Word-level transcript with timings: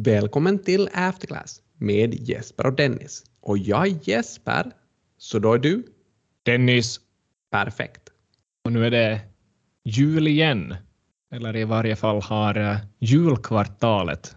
Välkommen 0.00 0.58
till 0.58 0.88
Afterclass 0.92 1.62
med 1.76 2.14
Jesper 2.14 2.66
och 2.66 2.72
Dennis. 2.72 3.24
Och 3.40 3.58
jag 3.58 3.86
är 3.86 3.98
Jesper, 4.02 4.72
så 5.16 5.38
då 5.38 5.52
är 5.54 5.58
du? 5.58 5.86
Dennis. 6.42 7.00
Perfekt. 7.50 8.02
Och 8.64 8.72
nu 8.72 8.86
är 8.86 8.90
det 8.90 9.20
jul 9.84 10.28
igen. 10.28 10.74
Eller 11.32 11.56
i 11.56 11.64
varje 11.64 11.96
fall 11.96 12.22
har 12.22 12.54
eh, 12.54 12.76
julkvartalet 12.98 14.36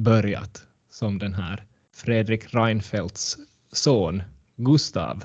börjat 0.00 0.62
som 0.90 1.18
den 1.18 1.34
här 1.34 1.66
Fredrik 1.94 2.54
Reinfeldts 2.54 3.36
son 3.72 4.22
Gustav 4.56 5.24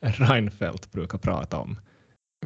Reinfeldt 0.00 0.92
brukar 0.92 1.18
prata 1.18 1.58
om. 1.58 1.80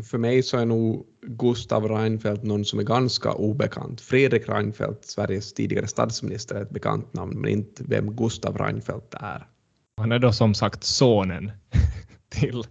För 0.02 0.18
mig 0.18 0.42
så 0.42 0.58
är 0.58 0.66
nog 0.66 1.06
Gustav 1.22 1.88
Reinfeldt 1.88 2.44
någon 2.44 2.64
som 2.64 2.78
är 2.78 2.82
ganska 2.82 3.32
obekant. 3.32 4.00
Fredrik 4.00 4.48
Reinfeldt, 4.48 5.04
Sveriges 5.04 5.54
tidigare 5.54 5.86
statsminister, 5.86 6.54
är 6.54 6.62
ett 6.62 6.70
bekant 6.70 7.12
namn, 7.14 7.40
men 7.40 7.50
inte 7.50 7.84
vem 7.86 8.16
Gustav 8.16 8.58
Reinfeldt 8.58 9.14
är. 9.14 9.46
Han 9.96 10.12
är 10.12 10.18
då 10.18 10.32
som 10.32 10.54
sagt 10.54 10.84
sonen 10.84 11.52
till 12.28 12.64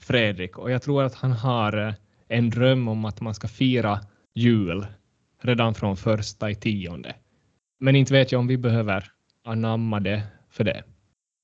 Fredrik 0.00 0.58
och 0.58 0.70
jag 0.70 0.82
tror 0.82 1.02
att 1.02 1.14
han 1.14 1.32
har 1.32 1.86
eh, 1.86 1.94
en 2.28 2.50
dröm 2.50 2.88
om 2.88 3.04
att 3.04 3.20
man 3.20 3.34
ska 3.34 3.48
fira 3.48 4.00
jul 4.34 4.86
redan 5.42 5.74
från 5.74 5.96
första 5.96 6.50
i 6.50 6.54
tionde. 6.54 7.14
Men 7.80 7.96
inte 7.96 8.12
vet 8.12 8.32
jag 8.32 8.38
om 8.38 8.46
vi 8.46 8.58
behöver 8.58 9.12
anamma 9.44 10.00
det 10.00 10.22
för 10.50 10.64
det. 10.64 10.84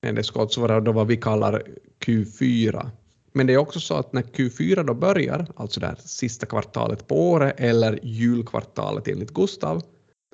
Men 0.01 0.15
det 0.15 0.23
ska 0.23 0.41
alltså 0.41 0.61
vara 0.61 0.81
då 0.81 0.91
vad 0.91 1.07
vi 1.07 1.17
kallar 1.17 1.63
Q4. 2.05 2.89
Men 3.37 3.47
det 3.47 3.53
är 3.53 3.57
också 3.57 3.79
så 3.79 3.93
att 3.93 4.13
när 4.13 4.21
Q4 4.21 4.83
då 4.83 4.93
börjar, 4.93 5.47
alltså 5.55 5.79
det 5.79 5.87
här 5.87 5.97
sista 6.05 6.45
kvartalet 6.45 7.07
på 7.07 7.29
året 7.29 7.55
eller 7.57 7.99
julkvartalet 8.03 9.07
enligt 9.07 9.33
Gustav, 9.33 9.83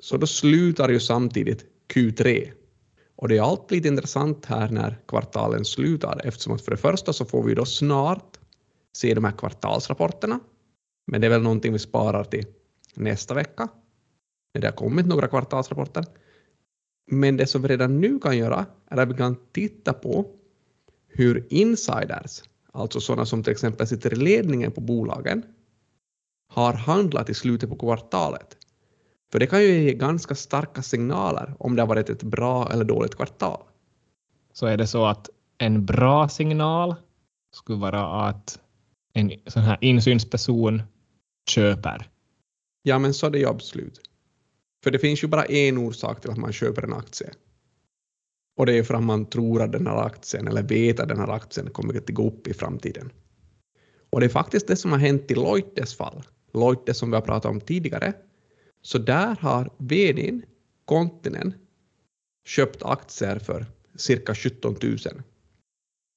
så 0.02 0.16
då 0.16 0.26
slutar 0.26 0.88
ju 0.88 1.00
samtidigt 1.00 1.64
Q3. 1.94 2.50
Och 3.16 3.28
det 3.28 3.36
är 3.36 3.42
alltid 3.42 3.76
lite 3.76 3.88
intressant 3.88 4.46
här 4.46 4.68
när 4.68 4.98
kvartalen 5.08 5.64
slutar 5.64 6.20
eftersom 6.24 6.52
att 6.52 6.62
för 6.62 6.70
det 6.70 6.76
första 6.76 7.12
så 7.12 7.24
får 7.24 7.42
vi 7.42 7.54
då 7.54 7.64
snart 7.64 8.38
se 8.96 9.14
de 9.14 9.24
här 9.24 9.32
kvartalsrapporterna. 9.32 10.40
Men 11.06 11.20
det 11.20 11.26
är 11.26 11.30
väl 11.30 11.42
någonting 11.42 11.72
vi 11.72 11.78
sparar 11.78 12.24
till 12.24 12.46
nästa 12.94 13.34
vecka 13.34 13.68
när 14.54 14.60
det 14.60 14.66
har 14.66 14.76
kommit 14.76 15.06
några 15.06 15.28
kvartalsrapporter. 15.28 16.04
Men 17.10 17.36
det 17.36 17.46
som 17.46 17.62
vi 17.62 17.68
redan 17.68 18.00
nu 18.00 18.18
kan 18.18 18.38
göra 18.38 18.66
är 18.86 18.96
att 18.96 19.08
vi 19.08 19.14
kan 19.14 19.36
titta 19.52 19.92
på 19.92 20.26
hur 21.08 21.46
insiders, 21.50 22.42
alltså 22.74 23.00
sådana 23.00 23.26
som 23.26 23.42
till 23.42 23.52
exempel 23.52 23.86
sitter 23.86 24.12
i 24.12 24.16
ledningen 24.16 24.72
på 24.72 24.80
bolagen, 24.80 25.42
har 26.52 26.72
handlat 26.72 27.30
i 27.30 27.34
slutet 27.34 27.70
på 27.70 27.76
kvartalet. 27.76 28.56
För 29.32 29.38
det 29.38 29.46
kan 29.46 29.62
ju 29.62 29.82
ge 29.82 29.94
ganska 29.94 30.34
starka 30.34 30.82
signaler 30.82 31.54
om 31.58 31.76
det 31.76 31.82
har 31.82 31.86
varit 31.86 32.10
ett 32.10 32.22
bra 32.22 32.70
eller 32.72 32.84
dåligt 32.84 33.14
kvartal. 33.14 33.62
Så 34.52 34.66
är 34.66 34.76
det 34.76 34.86
så 34.86 35.06
att 35.06 35.30
en 35.58 35.86
bra 35.86 36.28
signal 36.28 36.94
skulle 37.54 37.78
vara 37.78 38.28
att 38.28 38.60
en 39.12 39.32
sån 39.46 39.62
här 39.62 39.78
insynsperson 39.80 40.82
köper. 41.50 42.10
Ja, 42.82 42.98
men 42.98 43.14
så 43.14 43.26
är 43.26 43.30
det 43.30 43.38
ju 43.38 43.48
absolut. 43.48 44.00
För 44.84 44.90
det 44.90 44.98
finns 44.98 45.24
ju 45.24 45.28
bara 45.28 45.44
en 45.44 45.78
orsak 45.78 46.20
till 46.20 46.30
att 46.30 46.36
man 46.36 46.52
köper 46.52 46.82
en 46.82 46.92
aktie. 46.92 47.30
Och 48.56 48.66
det 48.66 48.78
är 48.78 48.82
för 48.82 48.94
att 48.94 49.02
man 49.02 49.26
tror 49.26 49.62
att 49.62 49.72
den 49.72 49.86
här 49.86 49.96
aktien, 49.96 50.48
eller 50.48 50.62
vet 50.62 51.00
att 51.00 51.08
den 51.08 51.18
här 51.18 51.30
aktien 51.30 51.70
kommer 51.70 51.98
att 51.98 52.08
gå 52.08 52.26
upp 52.28 52.48
i 52.48 52.54
framtiden. 52.54 53.12
Och 54.10 54.20
det 54.20 54.26
är 54.26 54.30
faktiskt 54.30 54.66
det 54.66 54.76
som 54.76 54.92
har 54.92 54.98
hänt 54.98 55.30
i 55.30 55.34
Loites 55.34 55.94
fall. 55.94 56.22
Loitte 56.52 56.94
som 56.94 57.10
vi 57.10 57.16
har 57.16 57.22
pratat 57.22 57.50
om 57.50 57.60
tidigare. 57.60 58.12
Så 58.82 58.98
där 58.98 59.36
har 59.40 59.70
vdn, 59.78 60.42
Kontinen, 60.84 61.54
köpt 62.46 62.82
aktier 62.82 63.38
för 63.38 63.66
cirka 63.96 64.34
17 64.34 64.76
000. 64.82 64.98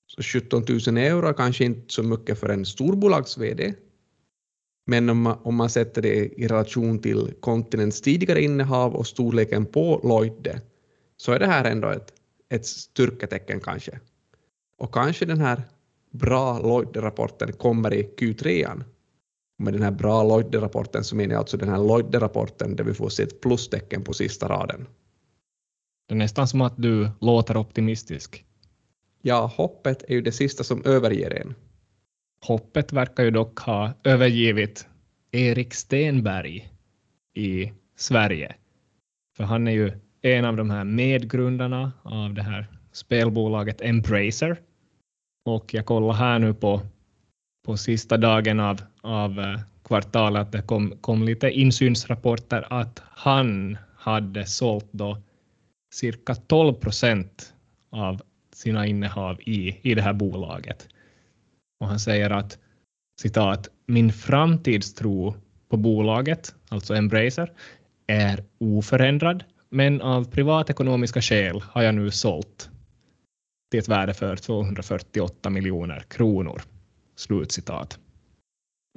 Så 0.07 0.21
17 0.21 0.63
000 0.87 0.97
euro 0.97 1.27
är 1.27 1.33
kanske 1.33 1.65
inte 1.65 1.93
så 1.93 2.03
mycket 2.03 2.39
för 2.39 2.49
en 2.49 2.65
storbolags-vd, 2.65 3.73
men 4.87 5.09
om 5.09 5.21
man, 5.21 5.37
om 5.43 5.55
man 5.55 5.69
sätter 5.69 6.01
det 6.01 6.15
i 6.15 6.47
relation 6.47 6.99
till 6.99 7.33
kontinents 7.39 8.01
tidigare 8.01 8.43
innehav 8.43 8.95
och 8.95 9.07
storleken 9.07 9.65
på 9.65 10.01
Lloyde 10.03 10.61
så 11.17 11.31
är 11.31 11.39
det 11.39 11.45
här 11.45 11.65
ändå 11.65 11.89
ett, 11.89 12.13
ett 12.49 12.65
styrketecken 12.65 13.59
kanske. 13.59 13.99
Och 14.77 14.93
kanske 14.93 15.25
den 15.25 15.41
här 15.41 15.61
bra 16.11 16.59
Lloyde-rapporten 16.59 17.53
kommer 17.53 17.93
i 17.93 18.03
Q3. 18.17 18.83
Med 19.59 19.73
den 19.73 19.81
här 19.81 19.91
bra 19.91 20.23
Lloyde-rapporten 20.23 21.03
så 21.03 21.15
menar 21.15 21.33
jag 21.33 21.39
alltså 21.39 21.57
den 21.57 21.69
här 21.69 21.77
Lloyde-rapporten 21.77 22.75
där 22.75 22.83
vi 22.83 22.93
får 22.93 23.09
se 23.09 23.23
ett 23.23 23.41
plustecken 23.41 24.03
på 24.03 24.13
sista 24.13 24.49
raden. 24.49 24.87
Det 26.07 26.13
är 26.13 26.17
nästan 26.17 26.47
som 26.47 26.61
att 26.61 26.77
du 26.77 27.09
låter 27.21 27.57
optimistisk. 27.57 28.45
Ja, 29.21 29.51
hoppet 29.55 30.03
är 30.03 30.13
ju 30.13 30.21
det 30.21 30.31
sista 30.31 30.63
som 30.63 30.85
överger 30.85 31.31
en. 31.31 31.55
Hoppet 32.41 32.93
verkar 32.93 33.23
ju 33.23 33.31
dock 33.31 33.59
ha 33.59 33.93
övergivit 34.03 34.87
Erik 35.31 35.73
Stenberg 35.73 36.73
i 37.33 37.73
Sverige. 37.95 38.55
För 39.37 39.43
han 39.43 39.67
är 39.67 39.71
ju 39.71 39.91
en 40.33 40.45
av 40.45 40.55
de 40.55 40.69
här 40.69 40.83
medgrundarna 40.83 41.91
av 42.03 42.33
det 42.33 42.43
här 42.43 42.67
spelbolaget 42.91 43.81
Embracer. 43.81 44.57
Och 45.45 45.73
jag 45.73 45.85
kollar 45.85 46.13
här 46.13 46.39
nu 46.39 46.53
på, 46.53 46.81
på 47.65 47.77
sista 47.77 48.17
dagen 48.17 48.59
av, 48.59 48.81
av 49.01 49.39
eh, 49.39 49.59
kvartalet 49.83 50.41
att 50.41 50.51
det 50.51 50.61
kom, 50.61 50.93
kom 51.01 51.23
lite 51.23 51.49
insynsrapporter 51.49 52.67
att 52.69 53.01
han 53.05 53.77
hade 53.95 54.45
sålt 54.45 54.88
då 54.91 55.17
cirka 55.93 56.35
12 56.35 56.73
procent 56.73 57.53
av 57.89 58.21
sina 58.53 58.85
innehav 58.85 59.41
i, 59.41 59.77
i 59.81 59.95
det 59.95 60.01
här 60.01 60.13
bolaget. 60.13 60.88
Och 61.79 61.88
han 61.88 61.99
säger 61.99 62.29
att 62.29 62.57
citat, 63.21 63.69
min 63.85 64.11
framtidstro 64.13 65.35
på 65.69 65.77
bolaget, 65.77 66.55
alltså 66.69 66.95
Embracer, 66.95 67.51
är 68.07 68.44
oförändrad, 68.57 69.44
men 69.69 70.01
av 70.01 70.31
privatekonomiska 70.31 71.22
skäl 71.22 71.63
har 71.72 71.83
jag 71.83 71.95
nu 71.95 72.11
sålt 72.11 72.69
till 73.72 73.79
ett 73.79 73.88
värde 73.88 74.13
för 74.13 74.35
248 74.35 75.50
miljoner 75.50 76.00
kronor. 76.00 76.61
Slutcitat. 77.16 78.00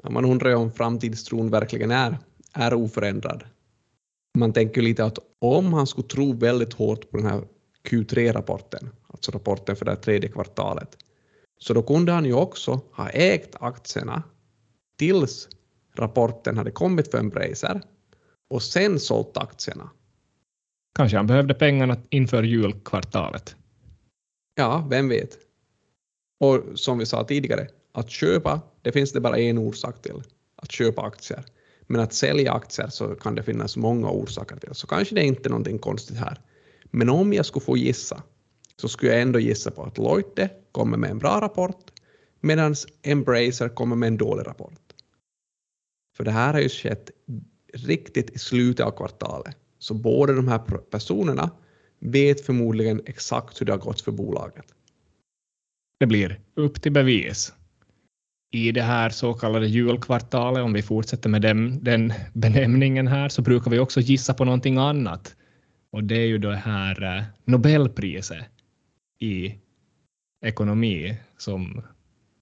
Ja, 0.02 0.10
man 0.10 0.24
undrar 0.24 0.50
ju 0.50 0.56
om 0.56 0.72
framtidstron 0.72 1.50
verkligen 1.50 1.90
är, 1.90 2.18
är 2.52 2.74
oförändrad. 2.74 3.44
Man 4.38 4.52
tänker 4.52 4.82
lite 4.82 5.04
att 5.04 5.18
om 5.38 5.72
han 5.72 5.86
skulle 5.86 6.08
tro 6.08 6.32
väldigt 6.32 6.72
hårt 6.72 7.10
på 7.10 7.16
den 7.16 7.26
här 7.26 7.42
Q3-rapporten, 7.88 8.90
alltså 9.06 9.32
rapporten 9.32 9.76
för 9.76 9.84
det 9.84 9.96
tredje 9.96 10.30
kvartalet, 10.30 10.96
så 11.58 11.74
då 11.74 11.82
kunde 11.82 12.12
han 12.12 12.24
ju 12.24 12.34
också 12.34 12.80
ha 12.92 13.08
ägt 13.08 13.56
aktierna 13.60 14.22
tills 14.98 15.48
rapporten 15.94 16.58
hade 16.58 16.70
kommit 16.70 17.10
för 17.10 17.18
Embracer 17.18 17.82
och 18.50 18.62
sen 18.62 19.00
sålt 19.00 19.36
aktierna. 19.36 19.90
Kanske 20.94 21.16
han 21.16 21.26
behövde 21.26 21.54
pengarna 21.54 21.96
inför 22.10 22.42
julkvartalet. 22.42 23.56
Ja, 24.54 24.86
vem 24.90 25.08
vet. 25.08 25.38
Och 26.40 26.62
som 26.74 26.98
vi 26.98 27.06
sa 27.06 27.24
tidigare, 27.24 27.68
att 27.92 28.10
köpa, 28.10 28.60
det 28.82 28.92
finns 28.92 29.12
det 29.12 29.20
bara 29.20 29.38
en 29.38 29.58
orsak 29.58 30.02
till. 30.02 30.22
Att 30.56 30.72
köpa 30.72 31.02
aktier. 31.02 31.44
Men 31.86 32.00
att 32.00 32.12
sälja 32.12 32.52
aktier 32.52 32.88
så 32.88 33.14
kan 33.14 33.34
det 33.34 33.42
finnas 33.42 33.76
många 33.76 34.10
orsaker 34.10 34.56
till. 34.56 34.74
Så 34.74 34.86
kanske 34.86 35.14
det 35.14 35.20
är 35.20 35.26
inte 35.26 35.48
någonting 35.48 35.78
konstigt 35.78 36.16
här. 36.16 36.40
Men 36.84 37.08
om 37.08 37.32
jag 37.32 37.46
skulle 37.46 37.64
få 37.64 37.76
gissa 37.76 38.22
så 38.76 38.88
skulle 38.88 39.12
jag 39.12 39.22
ändå 39.22 39.38
gissa 39.38 39.70
på 39.70 39.82
att 39.82 39.98
Loite 39.98 40.50
kommer 40.72 40.96
med 40.96 41.10
en 41.10 41.18
bra 41.18 41.40
rapport 41.40 41.90
medan 42.40 42.74
Embracer 43.02 43.68
kommer 43.68 43.96
med 43.96 44.06
en 44.06 44.16
dålig 44.16 44.46
rapport. 44.46 44.92
För 46.16 46.24
det 46.24 46.30
här 46.30 46.52
har 46.52 46.60
ju 46.60 46.68
skett 46.68 47.10
riktigt 47.74 48.30
i 48.30 48.38
slutet 48.38 48.86
av 48.86 48.90
kvartalet. 48.90 49.56
Så 49.80 49.94
båda 49.94 50.32
de 50.32 50.48
här 50.48 50.58
personerna 50.90 51.50
vet 51.98 52.40
förmodligen 52.40 53.02
exakt 53.06 53.60
hur 53.60 53.66
det 53.66 53.72
har 53.72 53.78
gått 53.78 54.00
för 54.00 54.12
bolaget. 54.12 54.64
Det 56.00 56.06
blir 56.06 56.40
upp 56.54 56.82
till 56.82 56.92
bevis. 56.92 57.54
I 58.52 58.72
det 58.72 58.82
här 58.82 59.10
så 59.10 59.34
kallade 59.34 59.66
julkvartalet, 59.66 60.62
om 60.62 60.72
vi 60.72 60.82
fortsätter 60.82 61.28
med 61.28 61.42
den, 61.42 61.84
den 61.84 62.12
benämningen 62.32 63.06
här, 63.06 63.28
så 63.28 63.42
brukar 63.42 63.70
vi 63.70 63.78
också 63.78 64.00
gissa 64.00 64.34
på 64.34 64.44
någonting 64.44 64.76
annat. 64.76 65.36
Och 65.92 66.04
det 66.04 66.14
är 66.14 66.26
ju 66.26 66.38
det 66.38 66.56
här 66.56 67.16
eh, 67.16 67.24
Nobelpriset 67.44 68.46
i 69.20 69.54
ekonomi 70.44 71.18
som 71.38 71.82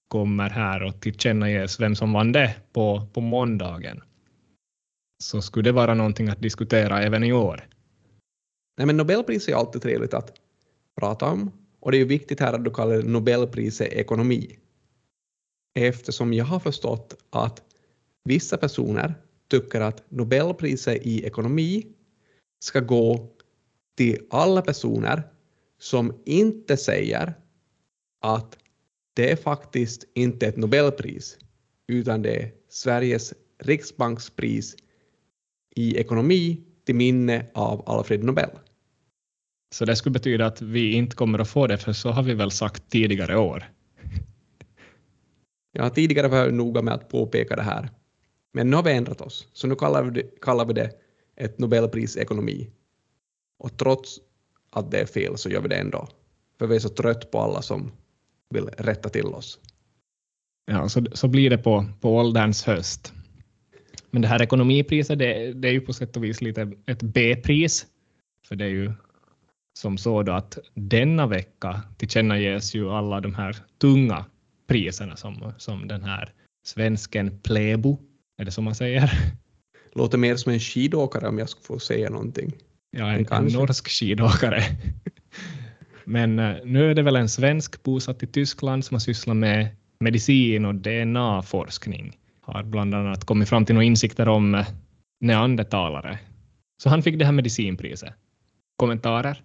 kommer 0.08 0.50
här 0.50 0.82
och 0.82 1.00
tillkännages 1.00 1.80
vem 1.80 1.96
som 1.96 2.12
vann 2.12 2.32
det 2.32 2.54
på, 2.72 3.06
på 3.12 3.20
måndagen. 3.20 4.02
Så 5.22 5.42
skulle 5.42 5.68
det 5.68 5.72
vara 5.72 5.94
någonting 5.94 6.28
att 6.28 6.42
diskutera 6.42 7.02
även 7.02 7.24
i 7.24 7.32
år. 7.32 7.68
Nej, 8.76 8.86
men 8.86 8.96
Nobelpriset 8.96 9.54
är 9.54 9.58
alltid 9.58 9.82
trevligt 9.82 10.14
att 10.14 10.32
prata 11.00 11.26
om 11.26 11.50
och 11.80 11.90
det 11.90 11.96
är 11.96 11.98
ju 11.98 12.04
viktigt 12.04 12.40
här 12.40 12.52
att 12.52 12.64
du 12.64 12.70
kallar 12.70 13.02
Nobelpriset 13.02 13.92
ekonomi. 13.92 14.58
Eftersom 15.74 16.32
jag 16.32 16.44
har 16.44 16.60
förstått 16.60 17.16
att 17.30 17.62
vissa 18.24 18.56
personer 18.56 19.14
tycker 19.48 19.80
att 19.80 20.10
Nobelpriset 20.10 21.06
i 21.06 21.24
ekonomi 21.24 21.86
ska 22.64 22.80
gå 22.80 23.28
till 23.96 24.26
alla 24.30 24.62
personer 24.62 25.22
som 25.78 26.22
inte 26.24 26.76
säger 26.76 27.34
att 28.20 28.58
det 29.14 29.30
är 29.30 29.36
faktiskt 29.36 30.04
inte 30.14 30.46
ett 30.46 30.56
Nobelpris, 30.56 31.38
utan 31.86 32.22
det 32.22 32.42
är 32.42 32.52
Sveriges 32.68 33.34
riksbankspris 33.58 34.76
i 35.78 35.96
ekonomi 35.96 36.60
till 36.86 36.94
minne 36.94 37.46
av 37.54 37.82
Alfred 37.86 38.24
Nobel. 38.24 38.50
Så 39.74 39.84
det 39.84 39.96
skulle 39.96 40.12
betyda 40.12 40.46
att 40.46 40.62
vi 40.62 40.92
inte 40.92 41.16
kommer 41.16 41.38
att 41.38 41.48
få 41.48 41.66
det, 41.66 41.78
för 41.78 41.92
så 41.92 42.10
har 42.10 42.22
vi 42.22 42.34
väl 42.34 42.50
sagt 42.50 42.88
tidigare 42.88 43.38
år. 43.38 43.64
Jag 45.72 45.82
har 45.82 45.90
tidigare 45.90 46.28
varit 46.28 46.54
noga 46.54 46.82
med 46.82 46.94
att 46.94 47.08
påpeka 47.08 47.56
det 47.56 47.62
här, 47.62 47.90
men 48.52 48.70
nu 48.70 48.76
har 48.76 48.82
vi 48.82 48.92
ändrat 48.92 49.20
oss, 49.20 49.48
så 49.52 49.66
nu 49.66 49.74
kallar 49.74 50.02
vi 50.02 50.10
det, 50.10 50.40
kallar 50.40 50.64
vi 50.64 50.72
det 50.72 50.90
ett 51.36 51.58
Nobelpris 51.58 52.16
ekonomi. 52.16 52.70
Och 53.58 53.76
trots 53.78 54.18
att 54.70 54.90
det 54.90 54.98
är 54.98 55.06
fel 55.06 55.38
så 55.38 55.50
gör 55.50 55.60
vi 55.60 55.68
det 55.68 55.76
ändå, 55.76 56.08
för 56.58 56.66
vi 56.66 56.76
är 56.76 56.80
så 56.80 56.88
trött 56.88 57.30
på 57.30 57.40
alla 57.40 57.62
som 57.62 57.92
vill 58.50 58.64
rätta 58.64 59.08
till 59.08 59.26
oss. 59.26 59.58
Ja, 60.66 60.88
så, 60.88 61.06
så 61.12 61.28
blir 61.28 61.50
det 61.50 61.58
på, 61.58 61.86
på 62.00 62.16
ålderns 62.16 62.64
höst. 62.64 63.12
Men 64.10 64.22
det 64.22 64.28
här 64.28 64.42
ekonomipriset, 64.42 65.18
det, 65.18 65.52
det 65.52 65.68
är 65.68 65.72
ju 65.72 65.80
på 65.80 65.92
sätt 65.92 66.16
och 66.16 66.24
vis 66.24 66.40
lite 66.40 66.72
ett 66.86 67.02
B-pris, 67.02 67.86
för 68.48 68.56
det 68.56 68.64
är 68.64 68.68
ju 68.68 68.92
som 69.78 69.98
så 69.98 70.22
då 70.22 70.32
att 70.32 70.58
denna 70.74 71.26
vecka 71.26 71.82
tillkännages 71.96 72.74
ju 72.74 72.90
alla 72.90 73.20
de 73.20 73.34
här 73.34 73.56
tunga 73.78 74.24
priserna 74.66 75.16
som, 75.16 75.52
som 75.58 75.88
den 75.88 76.04
här 76.04 76.32
svensken 76.66 77.40
Plebo, 77.40 77.98
är 78.38 78.44
det 78.44 78.50
som 78.50 78.64
man 78.64 78.74
säger? 78.74 79.10
Låter 79.92 80.18
mer 80.18 80.36
som 80.36 80.52
en 80.52 80.60
skidåkare 80.60 81.28
om 81.28 81.38
jag 81.38 81.48
skulle 81.48 81.64
få 81.64 81.78
säga 81.78 82.10
någonting. 82.10 82.52
Ja, 82.90 83.12
en, 83.12 83.26
en 83.30 83.44
norsk 83.44 83.88
skidåkare. 83.88 84.62
Men 86.04 86.38
uh, 86.38 86.56
nu 86.64 86.90
är 86.90 86.94
det 86.94 87.02
väl 87.02 87.16
en 87.16 87.28
svensk 87.28 87.82
bosatt 87.82 88.22
i 88.22 88.26
Tyskland 88.26 88.84
som 88.84 88.94
har 88.94 89.00
sysslat 89.00 89.36
med 89.36 89.68
medicin 90.00 90.64
och 90.64 90.74
DNA-forskning. 90.74 92.16
Har 92.52 92.62
bland 92.62 92.94
annat 92.94 93.24
kommit 93.24 93.48
fram 93.48 93.64
till 93.64 93.74
några 93.74 93.84
insikter 93.84 94.28
om 94.28 94.54
uh, 94.54 94.66
neandertalare. 95.20 96.18
Så 96.82 96.88
han 96.88 97.02
fick 97.02 97.18
det 97.18 97.24
här 97.24 97.32
medicinpriset. 97.32 98.14
Kommentarer? 98.76 99.42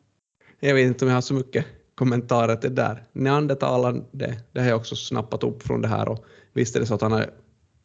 Jag 0.60 0.76
vet 0.76 0.88
inte 0.88 1.06
om 1.06 1.10
jag 1.10 1.16
har 1.16 1.22
så 1.22 1.34
mycket 1.34 1.66
kommentarer 1.96 2.56
till 2.56 2.76
det 2.76 2.82
där. 2.82 3.04
Neandertalaren, 3.14 4.06
det, 4.12 4.38
det 4.52 4.60
har 4.60 4.68
jag 4.68 4.78
också 4.78 4.96
snappat 4.96 5.44
upp 5.44 5.64
från 5.64 5.82
det 5.82 5.88
här 5.88 6.10
och 6.10 6.26
visst 6.54 6.76
är 6.76 6.80
det 6.80 6.86
så 6.86 6.96
att 6.96 7.02
han 7.02 7.12
har, 7.12 7.30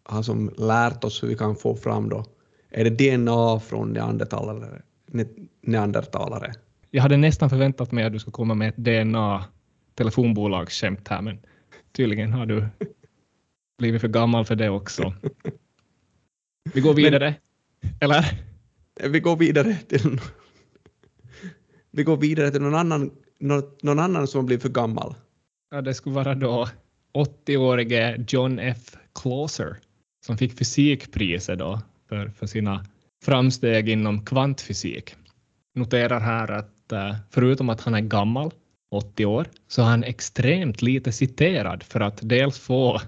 har 0.05 0.23
som 0.23 0.51
lärt 0.57 1.05
oss 1.05 1.23
hur 1.23 1.29
vi 1.29 1.35
kan 1.35 1.57
få 1.57 1.77
fram 1.77 2.09
då, 2.09 2.25
är 2.71 2.91
det 2.91 3.17
DNA 3.17 3.61
från 3.61 3.93
neandertalare? 3.93 4.83
neandertalare? 5.63 6.55
Jag 6.91 7.03
hade 7.03 7.17
nästan 7.17 7.51
förväntat 7.51 7.93
mig 7.93 8.05
att 8.05 8.13
du 8.13 8.19
skulle 8.19 8.33
komma 8.33 8.55
med 8.55 8.69
ett 8.69 8.77
DNA 8.77 9.45
telefonbolagsskämt 9.95 11.09
här, 11.09 11.23
men 11.23 11.39
tydligen 11.93 12.33
har 12.33 12.47
du 12.47 12.67
blivit 13.79 14.01
för 14.01 14.09
gammal 14.09 14.45
för 14.45 14.57
det 14.57 14.71
också. 14.71 15.15
Vi 16.75 16.81
går 16.81 16.95
vidare, 16.95 17.35
men, 17.81 17.95
eller? 18.01 18.25
Vi 19.11 19.21
går 19.21 19.37
vidare 19.37 19.75
till 19.75 20.21
vi 21.91 22.03
går 22.03 22.17
vidare 22.17 22.51
till 22.51 22.63
någon 22.63 22.75
annan, 22.75 23.11
någon, 23.39 23.99
annan 23.99 24.27
som 24.27 24.47
blivit 24.47 24.63
för 24.63 24.69
gammal. 24.69 25.15
Ja, 25.71 25.81
det 25.81 25.95
skulle 25.95 26.15
vara 26.15 26.35
då 26.35 26.69
80-årige 27.15 28.25
John 28.29 28.59
F. 28.59 28.97
Clauser 29.23 29.77
som 30.27 30.39
fick 30.39 30.59
fysikpriset 30.59 31.59
då 31.59 31.81
för, 32.09 32.29
för 32.29 32.47
sina 32.47 32.85
framsteg 33.25 33.89
inom 33.89 34.25
kvantfysik. 34.25 35.15
Noterar 35.75 36.21
här 36.21 36.51
att 36.51 36.93
uh, 36.93 37.17
förutom 37.31 37.69
att 37.69 37.81
han 37.81 37.95
är 37.95 38.01
gammal, 38.01 38.51
80 38.91 39.27
år, 39.27 39.47
så 39.69 39.83
är 39.83 39.87
han 39.87 40.05
extremt 40.05 40.83
lite 40.83 41.13
citerad 41.13 41.83
för 41.83 42.01
att 42.01 42.19
dels 42.23 42.59
få 42.59 43.01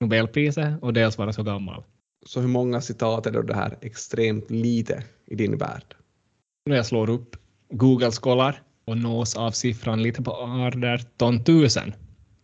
Nobelpriset 0.00 0.82
och 0.82 0.92
dels 0.92 1.18
vara 1.18 1.32
så 1.32 1.42
gammal. 1.42 1.84
Så 2.26 2.40
hur 2.40 2.48
många 2.48 2.80
citat 2.80 3.26
är 3.26 3.30
då 3.30 3.42
det 3.42 3.54
här 3.54 3.78
extremt 3.80 4.50
lite 4.50 5.02
i 5.26 5.34
din 5.34 5.58
värld? 5.58 5.94
När 6.66 6.76
jag 6.76 6.86
slår 6.86 7.10
upp 7.10 7.36
Google-skollar 7.70 8.62
och 8.84 8.98
nås 8.98 9.36
av 9.36 9.50
siffran 9.50 10.02
lite 10.02 10.22
på 10.22 10.32
18 10.32 11.34
000. 11.48 11.68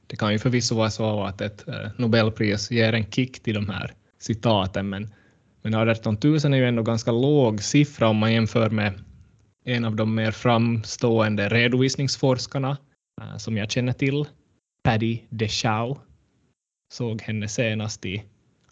Det 0.06 0.16
kan 0.16 0.32
ju 0.32 0.38
förvisso 0.38 0.74
vara 0.74 0.90
så 0.90 1.24
att 1.24 1.40
ett 1.40 1.68
eh, 1.68 1.90
Nobelpris 1.98 2.70
ger 2.70 2.92
en 2.92 3.10
kick 3.10 3.42
till 3.42 3.54
de 3.54 3.68
här 3.68 3.92
citaten, 4.18 4.88
men, 4.88 5.10
men 5.62 5.74
18 5.74 6.16
000 6.22 6.34
är 6.34 6.54
ju 6.54 6.68
ändå 6.68 6.82
ganska 6.82 7.12
låg 7.12 7.62
siffra 7.62 8.08
om 8.08 8.16
man 8.16 8.32
jämför 8.32 8.70
med 8.70 8.94
en 9.64 9.84
av 9.84 9.96
de 9.96 10.14
mer 10.14 10.30
framstående 10.30 11.48
redovisningsforskarna 11.48 12.76
uh, 13.22 13.36
som 13.36 13.56
jag 13.56 13.70
känner 13.70 13.92
till, 13.92 14.24
Paddy 14.84 15.18
DeShau. 15.30 15.98
Såg 16.92 17.22
henne 17.22 17.48
senast 17.48 18.04
i 18.06 18.24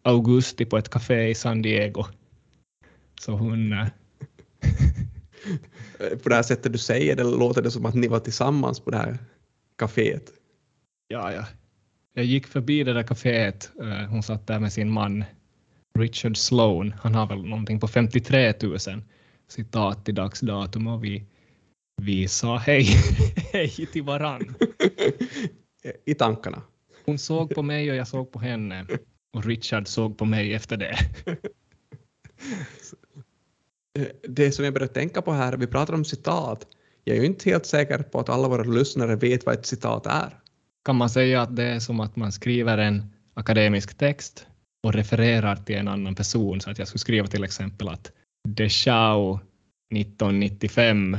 augusti 0.03 0.65
på 0.65 0.79
ett 0.79 0.89
café 0.89 1.29
i 1.29 1.35
San 1.35 1.63
Diego. 1.63 2.05
Så 3.21 3.33
hon... 3.33 3.73
Uh, 3.73 3.87
på 6.23 6.29
det 6.29 6.35
här 6.35 6.43
sättet 6.43 6.73
du 6.73 6.79
säger 6.79 7.17
det 7.17 7.25
låter 7.25 7.63
det 7.63 7.71
som 7.71 7.87
att 7.87 7.95
ni 7.95 8.09
var 8.09 8.19
tillsammans 8.19 8.81
på 8.81 8.91
det 8.91 8.97
här 8.97 9.19
kaféet. 9.79 10.33
Ja, 11.09 11.33
ja. 11.33 11.45
Jag 12.15 12.25
gick 12.25 12.47
förbi 12.47 12.85
det 12.85 12.93
där 12.93 13.03
kaféet. 13.03 13.71
Eh, 13.81 14.09
hon 14.09 14.23
satt 14.23 14.47
där 14.47 14.61
med 14.61 14.73
sin 14.73 14.91
man 14.91 15.25
Richard 15.99 16.37
Sloan. 16.37 16.95
Han 17.03 17.15
har 17.15 17.27
väl 17.27 17.45
någonting 17.45 17.81
på 17.81 17.89
53 17.89 18.55
000 18.63 18.79
citat 19.49 20.05
till 20.05 20.15
dags 20.15 20.41
datum 20.41 20.87
och 20.87 21.05
vi, 21.05 21.25
vi 22.03 22.29
sa 22.29 22.57
hej, 22.57 22.87
hej 23.53 23.89
till 23.93 24.03
varann. 24.03 24.55
I 26.05 26.15
tankarna. 26.15 26.63
Hon 27.05 27.19
såg 27.19 27.55
på 27.55 27.63
mig 27.63 27.91
och 27.91 27.97
jag 27.97 28.09
såg 28.09 28.33
på 28.33 28.39
henne 28.39 28.87
och 29.33 29.45
Richard 29.45 29.89
såg 29.89 30.19
på 30.19 30.25
mig 30.25 30.55
efter 30.55 30.77
det. 30.77 30.99
Det 34.29 34.53
som 34.53 34.65
jag 34.65 34.75
började 34.75 34.95
tänka 34.95 35.23
på 35.23 35.33
här, 35.33 35.57
vi 35.57 35.67
pratar 35.67 35.95
om 35.95 36.05
citat. 36.05 36.67
Jag 37.05 37.17
är 37.17 37.21
ju 37.21 37.27
inte 37.27 37.51
helt 37.51 37.67
säker 37.67 37.99
på 37.99 38.21
att 38.21 38.29
alla 38.29 38.49
våra 38.49 38.63
lyssnare 38.63 39.17
vet 39.17 39.47
vad 39.47 39.55
ett 39.55 39.67
citat 39.67 40.07
är. 40.07 40.39
Kan 40.85 40.97
man 40.97 41.11
säga 41.11 41.43
att 41.43 41.57
det 41.57 41.65
är 41.65 41.81
som 41.81 42.01
att 42.01 42.17
man 42.17 42.33
skriver 42.33 42.79
en 42.79 43.13
akademisk 43.35 43.99
text 43.99 44.47
och 44.83 44.93
refererar 44.93 45.57
till 45.57 45.77
en 45.77 45.89
annan 45.89 46.15
person, 46.15 46.61
så 46.61 46.71
att 46.71 46.79
jag 46.79 46.89
skulle 46.89 47.01
skriva 47.01 47.27
till 47.27 47.45
exempel 47.45 47.89
att 47.89 48.13
Deschau 48.49 49.39
1995 49.95 51.17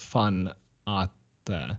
fann 0.00 0.50
att 0.84 1.50
eh, 1.50 1.76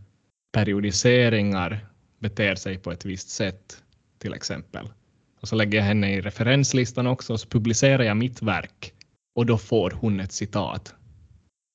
periodiseringar 0.53 1.92
beter 2.23 2.55
sig 2.55 2.77
på 2.77 2.91
ett 2.91 3.05
visst 3.05 3.29
sätt, 3.29 3.83
till 4.19 4.33
exempel. 4.33 4.89
Och 5.41 5.47
så 5.47 5.55
lägger 5.55 5.77
jag 5.77 5.85
henne 5.85 6.15
i 6.15 6.21
referenslistan 6.21 7.07
också 7.07 7.33
och 7.33 7.39
så 7.39 7.47
publicerar 7.47 8.03
jag 8.03 8.17
mitt 8.17 8.41
verk 8.41 8.93
och 9.35 9.45
då 9.45 9.57
får 9.57 9.91
hon 9.91 10.19
ett 10.19 10.31
citat. 10.31 10.95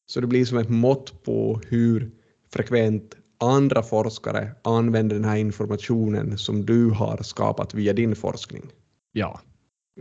Så 0.06 0.20
det 0.20 0.26
blir 0.26 0.44
som 0.44 0.58
ett 0.58 0.68
mått 0.68 1.24
på 1.24 1.60
hur 1.66 2.10
frekvent 2.52 3.16
andra 3.40 3.82
forskare 3.82 4.50
använder 4.64 5.16
den 5.16 5.24
här 5.24 5.36
informationen 5.36 6.38
som 6.38 6.66
du 6.66 6.90
har 6.90 7.22
skapat 7.22 7.74
via 7.74 7.92
din 7.92 8.16
forskning? 8.16 8.66
Ja. 9.12 9.40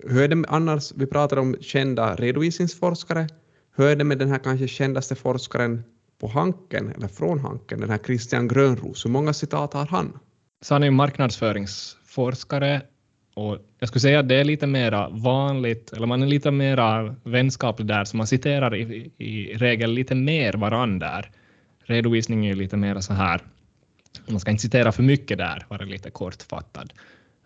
Hur 0.03 0.21
är 0.21 0.27
det 0.27 0.45
annars, 0.47 0.91
vi 0.95 1.05
pratar 1.05 1.37
om 1.37 1.55
kända 1.61 2.15
redovisningsforskare, 2.15 3.27
hur 3.75 3.85
är 3.85 3.95
det 3.95 4.03
med 4.03 4.19
den 4.19 4.29
här 4.29 4.39
kanske 4.39 4.67
kändaste 4.67 5.15
forskaren 5.15 5.83
på 6.19 6.27
Hanken, 6.27 6.91
eller 6.91 7.07
från 7.07 7.39
Hanken, 7.39 7.79
den 7.79 7.89
här 7.89 7.97
Christian 7.97 8.47
Grönros, 8.47 9.05
hur 9.05 9.09
många 9.09 9.33
citat 9.33 9.73
har 9.73 9.85
han? 9.85 10.19
Så 10.61 10.75
han 10.75 10.83
är 10.83 10.87
ju 10.87 10.91
marknadsföringsforskare 10.91 12.81
och 13.33 13.57
jag 13.79 13.89
skulle 13.89 13.99
säga 13.99 14.19
att 14.19 14.29
det 14.29 14.35
är 14.35 14.43
lite 14.43 14.67
mera 14.67 15.09
vanligt, 15.09 15.93
eller 15.93 16.07
man 16.07 16.23
är 16.23 16.27
lite 16.27 16.51
mera 16.51 17.15
vänskaplig 17.23 17.87
där, 17.87 18.05
så 18.05 18.17
man 18.17 18.27
citerar 18.27 18.75
i, 18.75 19.11
i 19.17 19.53
regel 19.53 19.91
lite 19.91 20.15
mer 20.15 20.53
varandra. 20.53 21.07
där. 21.07 21.31
Redovisning 21.87 22.45
är 22.45 22.49
ju 22.49 22.55
lite 22.55 22.77
mer 22.77 22.99
så 22.99 23.13
här, 23.13 23.41
man 24.27 24.39
ska 24.39 24.51
inte 24.51 24.61
citera 24.61 24.91
för 24.91 25.03
mycket 25.03 25.37
där, 25.37 25.65
vara 25.67 25.85
lite 25.85 26.09
kortfattad 26.09 26.93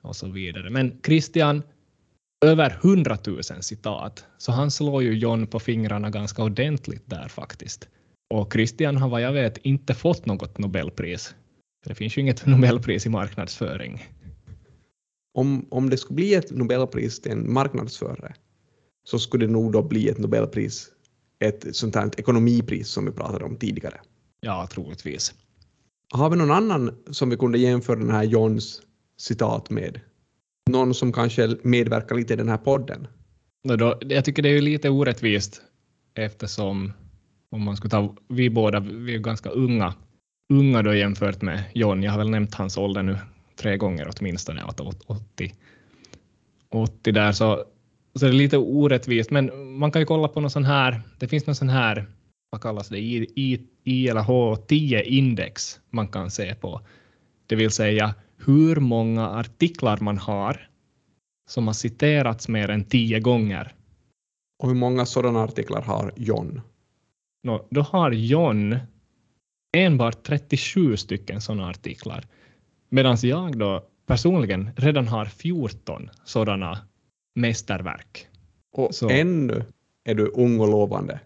och 0.01 0.15
så 0.15 0.27
vidare. 0.27 0.69
Men 0.69 0.99
Christian, 1.05 1.63
över 2.45 2.77
100 2.83 3.17
000 3.27 3.43
citat, 3.43 4.25
så 4.37 4.51
han 4.51 4.71
slår 4.71 5.03
ju 5.03 5.13
John 5.13 5.47
på 5.47 5.59
fingrarna 5.59 6.09
ganska 6.09 6.43
ordentligt 6.43 7.03
där 7.05 7.27
faktiskt. 7.27 7.87
Och 8.33 8.53
Christian 8.53 8.97
har 8.97 9.09
vad 9.09 9.21
jag 9.21 9.31
vet 9.31 9.57
inte 9.57 9.93
fått 9.93 10.25
något 10.25 10.57
Nobelpris. 10.57 11.35
Det 11.85 11.95
finns 11.95 12.17
ju 12.17 12.21
inget 12.21 12.45
Nobelpris 12.45 13.05
i 13.05 13.09
marknadsföring 13.09 14.01
om, 15.33 15.65
om 15.69 15.89
det 15.89 15.97
skulle 15.97 16.15
bli 16.15 16.33
ett 16.33 16.51
Nobelpris 16.51 17.21
till 17.21 17.31
en 17.31 17.53
marknadsförare 17.53 18.35
så 19.03 19.19
skulle 19.19 19.45
det 19.45 19.51
nog 19.51 19.71
då 19.71 19.83
bli 19.83 20.09
ett 20.09 20.17
Nobelpris, 20.17 20.89
ett 21.39 21.75
sånt 21.75 21.95
här 21.95 22.09
ekonomipris 22.17 22.89
som 22.89 23.05
vi 23.05 23.11
pratade 23.11 23.45
om 23.45 23.55
tidigare. 23.55 24.01
Ja, 24.41 24.67
troligtvis. 24.71 25.33
Har 26.13 26.29
vi 26.29 26.35
någon 26.37 26.51
annan 26.51 26.97
som 27.11 27.29
vi 27.29 27.37
kunde 27.37 27.57
jämföra 27.57 27.99
den 27.99 28.11
här 28.11 28.23
Johns 28.23 28.81
citat 29.17 29.69
med? 29.69 29.99
Någon 30.69 30.93
som 30.93 31.13
kanske 31.13 31.57
medverkar 31.63 32.15
lite 32.15 32.33
i 32.33 32.37
den 32.37 32.49
här 32.49 32.57
podden? 32.57 33.07
No, 33.63 33.75
då, 33.75 33.99
jag 34.01 34.25
tycker 34.25 34.43
det 34.43 34.49
är 34.49 34.61
lite 34.61 34.89
orättvist 34.89 35.61
eftersom 36.13 36.93
om 37.49 37.61
man 37.61 37.77
skulle 37.77 37.91
ta, 37.91 38.15
vi 38.27 38.49
båda, 38.49 38.79
vi 38.79 39.15
är 39.15 39.19
ganska 39.19 39.49
unga, 39.49 39.93
unga 40.51 40.81
då 40.81 40.93
jämfört 40.93 41.41
med 41.41 41.63
John. 41.73 42.03
Jag 42.03 42.11
har 42.11 42.17
väl 42.17 42.29
nämnt 42.29 42.55
hans 42.55 42.77
ålder 42.77 43.03
nu 43.03 43.17
tre 43.55 43.77
gånger 43.77 44.09
åtminstone, 44.17 44.63
80, 45.07 45.53
80 46.69 47.11
där, 47.11 47.31
så, 47.31 47.65
så 48.15 48.25
det 48.25 48.31
är 48.31 48.33
lite 48.33 48.57
orättvist. 48.57 49.31
Men 49.31 49.77
man 49.77 49.91
kan 49.91 50.01
ju 50.01 50.05
kolla 50.05 50.27
på 50.27 50.39
någon 50.39 50.51
sån 50.51 50.65
här, 50.65 51.01
det 51.19 51.27
finns 51.27 51.47
någon 51.47 51.55
sån 51.55 51.69
här, 51.69 52.05
vad 52.49 52.61
kallas 52.61 52.89
det, 52.89 52.99
I, 52.99 53.27
I, 53.35 53.61
I 53.83 54.07
eller 54.07 54.21
H10-index 54.21 55.79
man 55.89 56.07
kan 56.07 56.31
se 56.31 56.55
på. 56.55 56.81
Det 57.47 57.55
vill 57.55 57.71
säga 57.71 58.15
hur 58.37 58.75
många 58.75 59.29
artiklar 59.29 59.97
man 60.01 60.17
har 60.17 60.67
som 61.49 61.67
har 61.67 61.73
citerats 61.73 62.47
mer 62.47 62.69
än 62.69 62.85
tio 62.85 63.19
gånger. 63.19 63.73
Och 64.63 64.67
hur 64.69 64.75
många 64.75 65.05
sådana 65.05 65.43
artiklar 65.43 65.81
har 65.81 66.13
John? 66.15 66.61
No, 67.43 67.67
då 67.69 67.81
har 67.81 68.11
John 68.11 68.79
enbart 69.77 70.23
37 70.23 70.97
stycken 70.97 71.41
sådana 71.41 71.69
artiklar. 71.69 72.25
Medan 72.89 73.17
jag 73.21 73.57
då 73.57 73.85
personligen 74.05 74.69
redan 74.75 75.07
har 75.07 75.25
14 75.25 76.09
sådana 76.25 76.77
mästerverk. 77.35 78.27
Och 78.73 78.95
Så. 78.95 79.09
ännu 79.09 79.63
är 80.03 80.15
du 80.15 80.27
ung 80.27 80.59
och 80.59 80.67
lovande? 80.67 81.19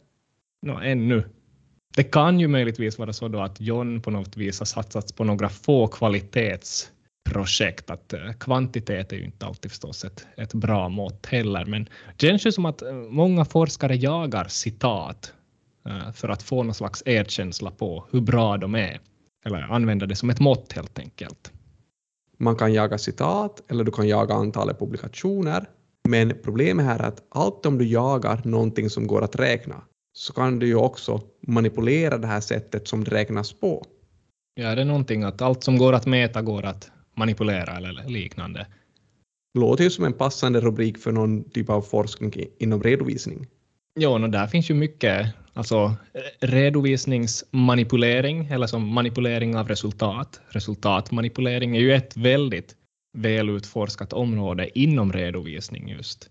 No, 0.61 0.79
ännu. 0.83 1.23
Det 1.95 2.03
kan 2.03 2.39
ju 2.39 2.47
möjligtvis 2.47 2.99
vara 2.99 3.13
så 3.13 3.27
då 3.27 3.41
att 3.41 3.61
John 3.61 4.01
på 4.01 4.11
något 4.11 4.37
vis 4.37 4.59
har 4.59 4.65
satsats 4.65 5.11
på 5.11 5.23
några 5.23 5.49
få 5.49 5.87
kvalitetsprojekt. 5.87 7.89
Att 7.89 8.13
eh, 8.13 8.31
kvantitet 8.39 9.11
är 9.11 9.17
ju 9.17 9.25
inte 9.25 9.45
alltid 9.45 9.71
förstås 9.71 10.05
ett, 10.05 10.27
ett 10.37 10.53
bra 10.53 10.89
mått 10.89 11.25
heller, 11.25 11.65
men 11.65 11.89
det 12.17 12.27
känns 12.27 12.45
ju 12.45 12.51
som 12.51 12.65
att 12.65 12.81
eh, 12.81 12.93
många 12.93 13.45
forskare 13.45 13.95
jagar 13.95 14.47
citat 14.47 15.33
för 16.13 16.29
att 16.29 16.43
få 16.43 16.63
någon 16.63 16.73
slags 16.73 17.03
erkänsla 17.05 17.71
på 17.71 18.05
hur 18.11 18.21
bra 18.21 18.57
de 18.57 18.75
är, 18.75 18.99
eller 19.45 19.61
använda 19.61 20.05
det 20.05 20.15
som 20.15 20.29
ett 20.29 20.39
mått 20.39 20.73
helt 20.73 20.99
enkelt. 20.99 21.51
Man 22.37 22.55
kan 22.55 22.73
jaga 22.73 22.97
citat 22.97 23.71
eller 23.71 23.83
du 23.83 23.91
kan 23.91 24.07
jaga 24.07 24.33
antalet 24.33 24.79
publikationer, 24.79 25.69
men 26.09 26.33
problemet 26.43 26.85
här 26.85 26.99
är 26.99 27.03
att 27.03 27.23
allt 27.29 27.65
om 27.65 27.77
du 27.77 27.87
jagar 27.87 28.41
någonting 28.43 28.89
som 28.89 29.07
går 29.07 29.21
att 29.21 29.35
räkna 29.35 29.81
så 30.13 30.33
kan 30.33 30.59
du 30.59 30.67
ju 30.67 30.75
också 30.75 31.21
manipulera 31.47 32.17
det 32.17 32.27
här 32.27 32.41
sättet 32.41 32.87
som 32.87 33.03
det 33.03 33.11
räknas 33.11 33.53
på. 33.53 33.85
Ja, 34.55 34.75
det 34.75 34.81
är 34.81 34.85
någonting 34.85 35.23
att 35.23 35.41
allt 35.41 35.63
som 35.63 35.77
går 35.77 35.93
att 35.93 36.05
mäta 36.05 36.41
går 36.41 36.65
att 36.65 36.91
manipulera 37.15 37.77
eller 37.77 38.09
liknande. 38.09 38.67
Låter 39.53 39.83
ju 39.83 39.89
som 39.89 40.05
en 40.05 40.13
passande 40.13 40.59
rubrik 40.59 40.97
för 40.97 41.11
någon 41.11 41.49
typ 41.49 41.69
av 41.69 41.81
forskning 41.81 42.33
inom 42.59 42.83
redovisning. 42.83 43.47
Ja, 43.99 44.09
och 44.09 44.29
där 44.29 44.47
finns 44.47 44.69
ju 44.69 44.73
mycket, 44.73 45.27
alltså 45.53 45.95
redovisningsmanipulering 46.39 48.45
eller 48.45 48.67
som 48.67 48.93
manipulering 48.93 49.57
av 49.57 49.67
resultat. 49.67 50.41
Resultatmanipulering 50.49 51.75
är 51.75 51.79
ju 51.79 51.93
ett 51.93 52.17
väldigt 52.17 52.75
välutforskat 53.17 54.13
område 54.13 54.79
inom 54.79 55.13
redovisning 55.13 55.89
just. 55.89 56.29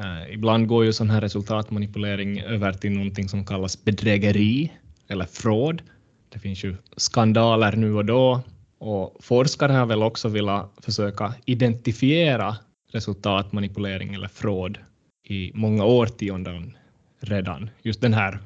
Uh, 0.00 0.34
ibland 0.34 0.66
går 0.66 0.84
ju 0.84 0.92
sån 0.92 1.10
här 1.10 1.20
resultatmanipulering 1.20 2.40
över 2.40 2.72
till 2.72 2.92
någonting 2.92 3.28
som 3.28 3.46
kallas 3.46 3.84
bedrägeri 3.84 4.72
eller 5.08 5.24
fraud. 5.24 5.82
Det 6.28 6.38
finns 6.38 6.64
ju 6.64 6.76
skandaler 6.96 7.76
nu 7.76 7.94
och 7.94 8.04
då 8.04 8.42
och 8.78 9.16
forskare 9.20 9.72
har 9.72 9.86
väl 9.86 10.02
också 10.02 10.28
velat 10.28 10.72
försöka 10.82 11.34
identifiera 11.44 12.56
resultatmanipulering 12.92 14.14
eller 14.14 14.28
fraud 14.28 14.78
i 15.24 15.52
många 15.54 15.84
årtionden 15.84 16.74
redan. 17.20 17.70
Just 17.82 18.00
den 18.00 18.14
här 18.14 18.38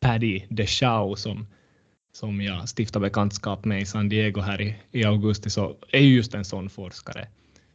Paddy 0.00 0.42
DeShow 0.48 1.14
som, 1.14 1.46
som 2.12 2.40
jag 2.40 2.68
stiftade 2.68 3.06
bekantskap 3.06 3.64
med 3.64 3.82
i 3.82 3.86
San 3.86 4.08
Diego 4.08 4.40
här 4.40 4.60
i, 4.60 4.74
i 4.92 5.04
augusti 5.04 5.50
så 5.50 5.76
är 5.92 6.00
just 6.00 6.34
en 6.34 6.44
sån 6.44 6.70
forskare. 6.70 7.28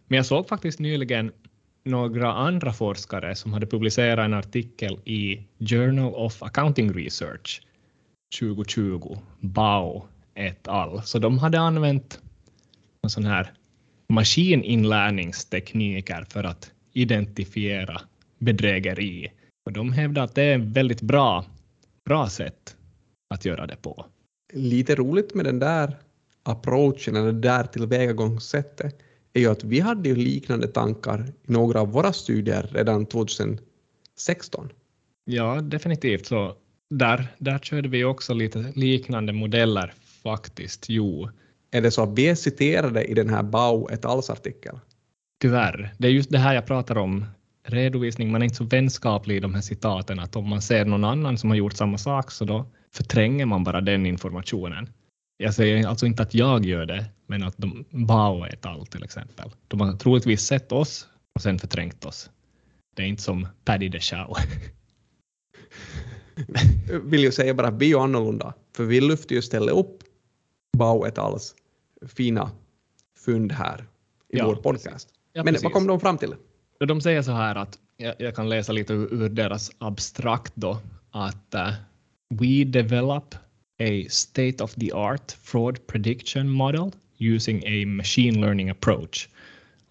Men 0.08 0.18
jag 0.18 0.26
såg 0.26 0.48
faktiskt 0.48 0.80
nyligen 0.80 1.32
några 1.84 2.34
andra 2.34 2.74
forskare 2.74 3.36
som 3.36 3.54
hade 3.54 3.66
publicerat 3.66 4.26
en 4.26 4.34
artikel 4.34 5.00
i 5.06 5.40
Journal 5.60 6.14
of 6.16 6.44
Accounting 6.44 6.94
Research 6.94 7.62
2020, 8.40 9.18
Bao 9.40 10.08
et 10.36 10.68
al. 10.68 11.04
Så 11.04 11.20
de 11.20 11.40
hade 11.40 11.60
använt 11.60 12.22
en 13.04 13.10
sån 13.10 13.26
här 13.26 13.52
maskininlärningstekniker 14.10 16.26
för 16.30 16.44
att 16.44 16.72
identifiera 16.94 18.02
bedrägeri. 18.38 19.32
Och 19.66 19.74
de 19.74 19.94
hävdar 19.94 20.24
att 20.24 20.36
det 20.36 20.44
är 20.44 20.60
ett 20.60 20.66
väldigt 20.66 21.02
bra, 21.02 21.46
bra 22.06 22.30
sätt 22.30 22.76
att 23.30 23.46
göra 23.46 23.68
det 23.68 23.76
på. 23.76 24.06
Lite 24.54 24.96
roligt 24.96 25.34
med 25.34 25.46
den 25.46 25.60
där 25.60 25.98
approachen, 26.44 27.16
eller 27.16 27.32
det 27.32 27.40
där 27.40 27.64
tillvägagångssättet, 27.64 29.00
är 29.34 29.40
ju 29.40 29.52
att 29.52 29.64
vi 29.64 29.80
hade 29.80 30.10
ju 30.10 30.16
liknande 30.16 30.68
tankar 30.68 31.26
i 31.48 31.52
några 31.52 31.82
av 31.82 31.92
våra 31.92 32.14
studier 32.14 32.70
redan 32.72 33.06
2016. 33.06 34.70
Ja, 35.26 35.62
definitivt. 35.62 36.26
Så 36.26 36.56
där, 36.90 37.28
där 37.38 37.60
körde 37.60 37.90
vi 37.90 38.04
också 38.04 38.34
lite 38.34 38.74
liknande 38.76 39.34
modeller 39.34 39.94
faktiskt, 40.24 40.86
jo. 40.90 41.30
Är 41.72 41.82
det 41.82 41.92
så 41.92 42.04
att 42.04 42.18
vi 42.18 42.28
är 42.28 42.36
citerade 42.36 43.04
i 43.04 43.14
den 43.14 43.30
här 43.30 43.44
Bau 43.44 43.88
et 43.92 44.06
als 44.06 44.30
artikel? 44.30 44.80
Tyvärr. 45.42 45.94
Det 45.98 46.08
är 46.08 46.12
just 46.12 46.30
det 46.30 46.38
här 46.38 46.56
jag 46.56 46.66
pratar 46.66 46.98
om. 46.98 47.26
Redovisning, 47.64 48.32
man 48.32 48.42
är 48.42 48.46
inte 48.46 48.56
så 48.56 48.64
vänskaplig 48.64 49.36
i 49.36 49.40
de 49.40 49.54
här 49.54 49.62
citaten 49.62 50.20
att 50.20 50.36
om 50.36 50.50
man 50.50 50.62
ser 50.62 50.86
någon 50.86 51.04
annan 51.04 51.38
som 51.38 51.50
har 51.50 51.58
gjort 51.58 51.74
samma 51.74 51.98
sak 51.98 52.32
så 52.32 52.46
då 52.46 52.66
förtränger 52.94 53.46
man 53.46 53.64
bara 53.64 53.82
den 53.82 54.06
informationen. 54.06 54.90
Jag 55.38 55.54
säger 55.54 55.88
alltså 55.88 56.06
inte 56.06 56.24
att 56.24 56.34
jag 56.34 56.66
gör 56.66 56.86
det, 56.86 57.06
men 57.28 57.44
att 57.44 57.58
de, 57.58 57.86
Bao 57.90 58.46
et 58.46 58.66
al 58.66 58.88
till 58.88 59.04
exempel. 59.04 59.52
De 59.68 59.82
har 59.82 59.94
troligtvis 59.94 60.42
sett 60.42 60.72
oss 60.72 61.08
och 61.36 61.42
sen 61.42 61.60
förträngt 61.60 62.06
oss. 62.06 62.30
Det 62.96 63.04
är 63.04 63.08
inte 63.08 63.22
som 63.22 63.48
Paddy 63.66 63.92
the 63.92 64.00
Show. 64.00 64.38
vill 67.04 67.22
ju 67.22 67.32
säga 67.32 67.54
bara 67.54 67.68
att 67.68 67.82
vi 67.82 67.86
är 67.86 67.90
ju 67.90 68.00
annorlunda, 68.00 68.54
för 68.76 68.84
vi 68.84 69.02
lyfter 69.02 69.36
ju 69.36 69.40
istället 69.40 69.76
upp 69.76 70.04
Bao 70.78 71.06
et 71.06 71.18
als 71.18 71.56
fina 72.08 72.52
fynd 73.26 73.52
här 73.52 73.88
i 74.30 74.38
ja, 74.38 74.46
vår 74.46 74.56
podcast. 74.56 75.10
Ja, 75.34 75.44
Men 75.44 75.54
precis. 75.54 75.64
vad 75.64 75.74
kom 75.74 75.88
de 75.88 76.00
fram 76.00 76.18
till? 76.18 76.36
De 76.88 77.02
säger 77.02 77.22
så 77.22 77.32
här 77.32 77.56
att, 77.56 77.80
jag, 77.98 78.16
jag 78.18 78.36
kan 78.36 78.50
läsa 78.50 78.72
lite 78.72 78.94
ur, 78.94 79.14
ur 79.14 79.30
deras 79.30 79.72
abstrakt 79.78 80.54
då, 80.56 80.78
att 81.12 81.56
uh, 81.56 81.74
we 82.30 82.64
develop 82.64 83.36
a 83.80 84.10
state-of-the-art 84.10 85.32
fraud 85.44 85.88
prediction 85.88 86.50
model 86.50 86.92
using 87.18 87.64
a 87.66 87.86
machine 87.88 88.42
learning 88.42 88.70
approach. 88.70 89.28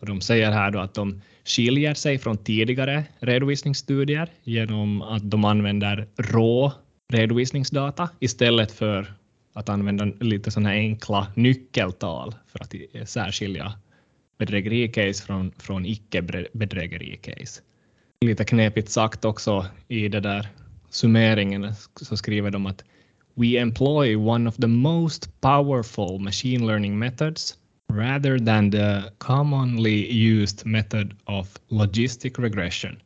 Och 0.01 0.07
de 0.07 0.21
säger 0.21 0.51
här 0.51 0.71
då 0.71 0.79
att 0.79 0.95
de 0.95 1.23
skiljer 1.45 1.95
sig 1.95 2.19
från 2.19 2.37
tidigare 2.37 3.05
redovisningsstudier 3.21 4.29
genom 4.43 5.03
att 5.03 5.31
de 5.31 5.45
använder 5.45 6.09
rå 6.17 6.73
redovisningsdata 7.13 8.09
istället 8.21 8.73
för 8.73 9.15
att 9.53 9.69
använda 9.69 10.05
lite 10.05 10.51
sådana 10.51 10.71
enkla 10.71 11.27
nyckeltal 11.35 12.35
för 12.47 12.63
att 12.63 13.09
särskilja 13.09 13.73
bedrägericase 14.41 15.23
från, 15.27 15.53
från 15.59 15.87
icke-bedrägericase. 15.87 17.63
Lite 18.25 18.45
knepigt 18.45 18.89
sagt 18.89 19.25
också 19.25 19.67
i 19.89 20.09
det 20.09 20.21
där 20.21 20.49
summeringen 20.91 21.75
så 22.01 22.17
skriver 22.17 22.51
de 22.51 22.67
att 22.67 22.85
we 23.35 23.59
employ 23.59 24.17
one 24.17 24.49
of 24.49 24.57
the 24.57 24.67
most 24.67 25.41
powerful 25.41 26.19
machine 26.19 26.67
learning 26.67 26.99
methods 26.99 27.59
rather 27.93 28.39
than 28.39 28.71
the 28.71 29.03
commonly 29.19 30.07
used 30.11 30.67
method 30.67 31.17
of 31.25 31.59
logistic 31.69 32.39
regression. 32.39 32.97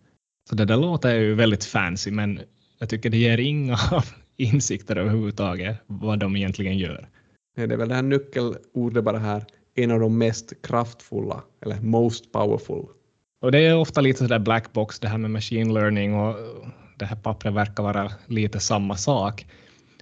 Så 0.48 0.54
det 0.54 0.64
där 0.64 0.76
låter 0.76 1.14
ju 1.14 1.34
väldigt 1.34 1.64
fancy, 1.64 2.10
men 2.10 2.40
jag 2.78 2.88
tycker 2.88 3.10
det 3.10 3.16
ger 3.16 3.38
inga 3.38 3.78
insikter 4.36 4.96
överhuvudtaget 4.96 5.76
vad 5.86 6.18
de 6.18 6.36
egentligen 6.36 6.78
gör. 6.78 7.08
Det 7.56 7.62
är 7.62 7.76
väl 7.76 7.88
det 7.88 7.94
här 7.94 8.02
nyckelordet 8.02 9.04
bara 9.04 9.18
här, 9.18 9.44
en 9.74 9.90
av 9.90 10.00
de 10.00 10.18
mest 10.18 10.62
kraftfulla, 10.62 11.42
eller 11.60 11.80
most 11.80 12.32
powerful. 12.32 12.86
Och 13.40 13.52
det 13.52 13.58
är 13.58 13.76
ofta 13.76 14.00
lite 14.00 14.18
sådär 14.18 14.38
black 14.38 14.72
box 14.72 15.00
det 15.00 15.08
här 15.08 15.18
med 15.18 15.30
machine 15.30 15.74
learning 15.74 16.14
och 16.14 16.36
det 16.98 17.04
här 17.04 17.16
pappret 17.16 17.54
verkar 17.54 17.82
vara 17.82 18.12
lite 18.26 18.60
samma 18.60 18.96
sak. 18.96 19.46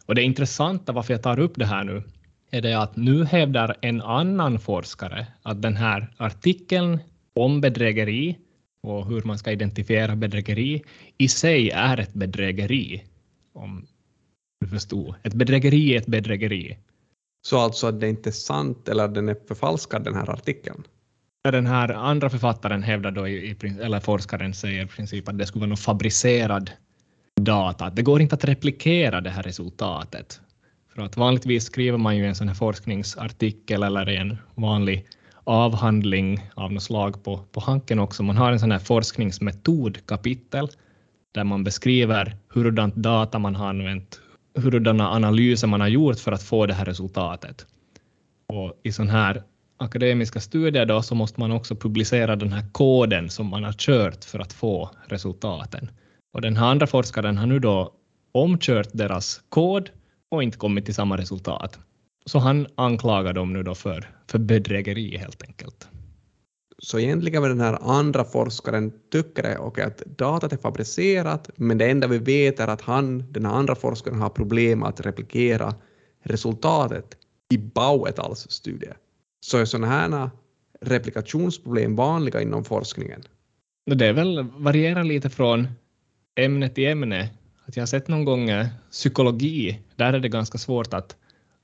Och 0.06 0.14
det 0.14 0.22
intressanta 0.22 0.92
varför 0.92 1.14
jag 1.14 1.22
tar 1.22 1.38
upp 1.38 1.52
det 1.56 1.66
här 1.66 1.84
nu 1.84 2.02
är 2.50 2.62
det 2.62 2.78
att 2.78 2.96
nu 2.96 3.24
hävdar 3.24 3.76
en 3.80 4.02
annan 4.02 4.58
forskare 4.58 5.26
att 5.42 5.62
den 5.62 5.76
här 5.76 6.14
artikeln 6.16 6.98
om 7.34 7.60
bedrägeri 7.60 8.38
och 8.82 9.06
hur 9.06 9.22
man 9.22 9.38
ska 9.38 9.52
identifiera 9.52 10.16
bedrägeri 10.16 10.82
i 11.18 11.28
sig 11.28 11.70
är 11.70 12.00
ett 12.00 12.14
bedrägeri. 12.14 13.02
Om 13.52 13.86
du 14.60 14.66
förstod. 14.66 15.14
Ett 15.22 15.34
bedrägeri 15.34 15.94
är 15.94 15.98
ett 15.98 16.06
bedrägeri. 16.06 16.76
Så 17.42 17.58
alltså 17.58 17.86
att 17.86 18.00
det 18.00 18.08
inte 18.08 18.30
är 18.30 18.32
sant 18.32 18.88
eller 18.88 19.04
att 19.04 19.14
den 19.14 19.28
är 19.28 19.36
förfalskad 19.48 20.04
den 20.04 20.14
här 20.14 20.30
artikeln? 20.30 20.82
Den 21.50 21.66
här 21.66 21.88
andra 21.88 22.30
författaren 22.30 22.82
hävdar 22.82 23.10
då, 23.10 23.28
i, 23.28 23.56
eller 23.80 24.00
forskaren 24.00 24.54
säger 24.54 24.84
i 24.84 24.86
princip 24.86 25.28
att 25.28 25.38
det 25.38 25.46
skulle 25.46 25.60
vara 25.60 25.68
någon 25.68 25.76
fabricerad 25.76 26.70
data. 27.40 27.90
Det 27.90 28.02
går 28.02 28.20
inte 28.20 28.34
att 28.34 28.44
replikera 28.44 29.20
det 29.20 29.30
här 29.30 29.42
resultatet. 29.42 30.40
För 30.94 31.02
att 31.02 31.16
vanligtvis 31.16 31.64
skriver 31.64 31.98
man 31.98 32.16
ju 32.16 32.26
en 32.26 32.34
sån 32.34 32.48
här 32.48 32.54
forskningsartikel 32.54 33.82
eller 33.82 34.08
en 34.08 34.38
vanlig 34.54 35.06
avhandling 35.44 36.50
av 36.54 36.72
något 36.72 36.82
slag 36.82 37.24
på, 37.24 37.44
på 37.52 37.60
Hanken 37.60 37.98
också. 37.98 38.22
Man 38.22 38.36
har 38.36 38.52
en 38.52 38.60
sån 38.60 38.70
här 38.70 38.78
forskningsmetodkapitel 38.78 40.68
där 41.32 41.44
man 41.44 41.64
beskriver 41.64 42.36
hurdant 42.48 42.94
data 42.94 43.38
man 43.38 43.54
har 43.54 43.68
använt, 43.68 44.20
hurdana 44.54 45.10
analyser 45.10 45.68
man 45.68 45.80
har 45.80 45.88
gjort 45.88 46.18
för 46.18 46.32
att 46.32 46.42
få 46.42 46.66
det 46.66 46.74
här 46.74 46.84
resultatet. 46.84 47.66
Och 48.46 48.80
I 48.82 48.92
sådana 48.92 49.12
här 49.12 49.42
akademiska 49.76 50.40
studier 50.40 50.86
då, 50.86 51.02
så 51.02 51.14
måste 51.14 51.40
man 51.40 51.52
också 51.52 51.76
publicera 51.76 52.36
den 52.36 52.52
här 52.52 52.64
koden 52.72 53.30
som 53.30 53.46
man 53.46 53.64
har 53.64 53.72
kört 53.72 54.24
för 54.24 54.38
att 54.38 54.52
få 54.52 54.90
resultaten. 55.06 55.90
Och 56.34 56.40
den 56.40 56.56
här 56.56 56.66
andra 56.66 56.86
forskaren 56.86 57.38
har 57.38 57.46
nu 57.46 57.58
då 57.58 57.92
omkört 58.32 58.88
deras 58.92 59.40
kod 59.48 59.90
och 60.30 60.42
inte 60.42 60.58
kommit 60.58 60.84
till 60.84 60.94
samma 60.94 61.16
resultat. 61.16 61.78
Så 62.26 62.38
han 62.38 62.66
anklagar 62.74 63.32
dem 63.32 63.52
nu 63.52 63.62
då 63.62 63.74
för, 63.74 64.10
för 64.30 64.38
bedrägeri 64.38 65.16
helt 65.16 65.42
enkelt. 65.42 65.88
Så 66.84 66.98
egentligen 66.98 67.42
vad 67.42 67.50
den 67.50 67.60
här 67.60 67.78
andra 67.82 68.24
forskaren 68.24 68.92
tycker 69.12 69.42
är 69.42 69.60
okay, 69.60 69.84
att 69.84 69.98
datat 69.98 70.52
är 70.52 70.56
fabricerat, 70.56 71.50
men 71.56 71.78
det 71.78 71.90
enda 71.90 72.06
vi 72.06 72.18
vet 72.18 72.60
är 72.60 72.68
att 72.68 72.80
han, 72.80 73.32
den 73.32 73.46
här 73.46 73.52
andra 73.52 73.74
forskaren 73.74 74.18
har 74.20 74.28
problem 74.28 74.82
att 74.82 75.00
replikera 75.00 75.74
resultatet 76.22 77.16
i 77.50 77.58
Bauetals 77.58 78.50
studie. 78.50 78.92
Så 79.40 79.58
är 79.58 79.64
sådana 79.64 79.86
här 79.86 80.30
replikationsproblem 80.80 81.96
vanliga 81.96 82.40
inom 82.42 82.64
forskningen? 82.64 83.22
Det 83.86 84.06
är 84.06 84.12
väl 84.12 84.42
varierar 84.42 85.04
lite 85.04 85.30
från 85.30 85.68
ämne 86.34 86.68
till 86.68 86.88
ämne. 86.88 87.30
Att 87.66 87.76
jag 87.76 87.82
har 87.82 87.86
sett 87.86 88.08
någon 88.08 88.24
gång 88.24 88.50
psykologi, 88.90 89.80
där 89.96 90.12
är 90.12 90.20
det 90.20 90.28
ganska 90.28 90.58
svårt 90.58 90.94
att, 90.94 91.16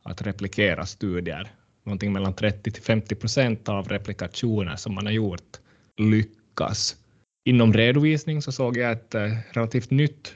att 0.03 0.23
replikera 0.23 0.87
studier. 0.87 1.53
Någonting 1.89 2.13
mellan 2.13 2.35
30 2.35 2.71
till 2.71 2.83
50 2.83 3.15
procent 3.15 3.69
av 3.69 3.89
replikationer 3.89 4.77
som 4.77 4.95
man 4.95 5.07
har 5.07 5.13
gjort 5.13 5.57
lyckas. 5.97 6.97
Inom 7.45 7.73
redovisning 7.73 8.43
så 8.43 8.53
såg 8.53 8.77
jag 8.77 8.93
ett 8.93 9.15
eh, 9.15 9.33
relativt 9.53 9.91
nytt 9.91 10.35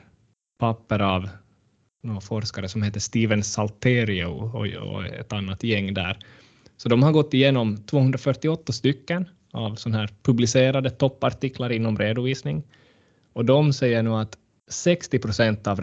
papper 0.58 0.98
av 0.98 1.28
någon 2.02 2.20
forskare 2.20 2.68
som 2.68 2.82
heter 2.82 3.00
Steven 3.00 3.42
Salterio 3.42 4.26
och, 4.26 5.06
ett 5.06 5.32
annat 5.32 5.62
gäng 5.62 5.94
där. 5.94 6.18
Så 6.76 6.88
de 6.88 7.02
har 7.02 7.12
gått 7.12 7.34
igenom 7.34 7.76
248 7.76 8.72
stycken 8.72 9.28
av 9.50 9.74
sådana 9.74 9.98
här 9.98 10.10
publicerade 10.22 10.90
toppartiklar 10.90 11.72
inom 11.72 11.98
redovisning 11.98 12.62
och 13.32 13.44
de 13.44 13.72
säger 13.72 14.02
nu 14.02 14.10
att 14.10 14.38
60 14.70 15.18
procent 15.18 15.66
av 15.66 15.80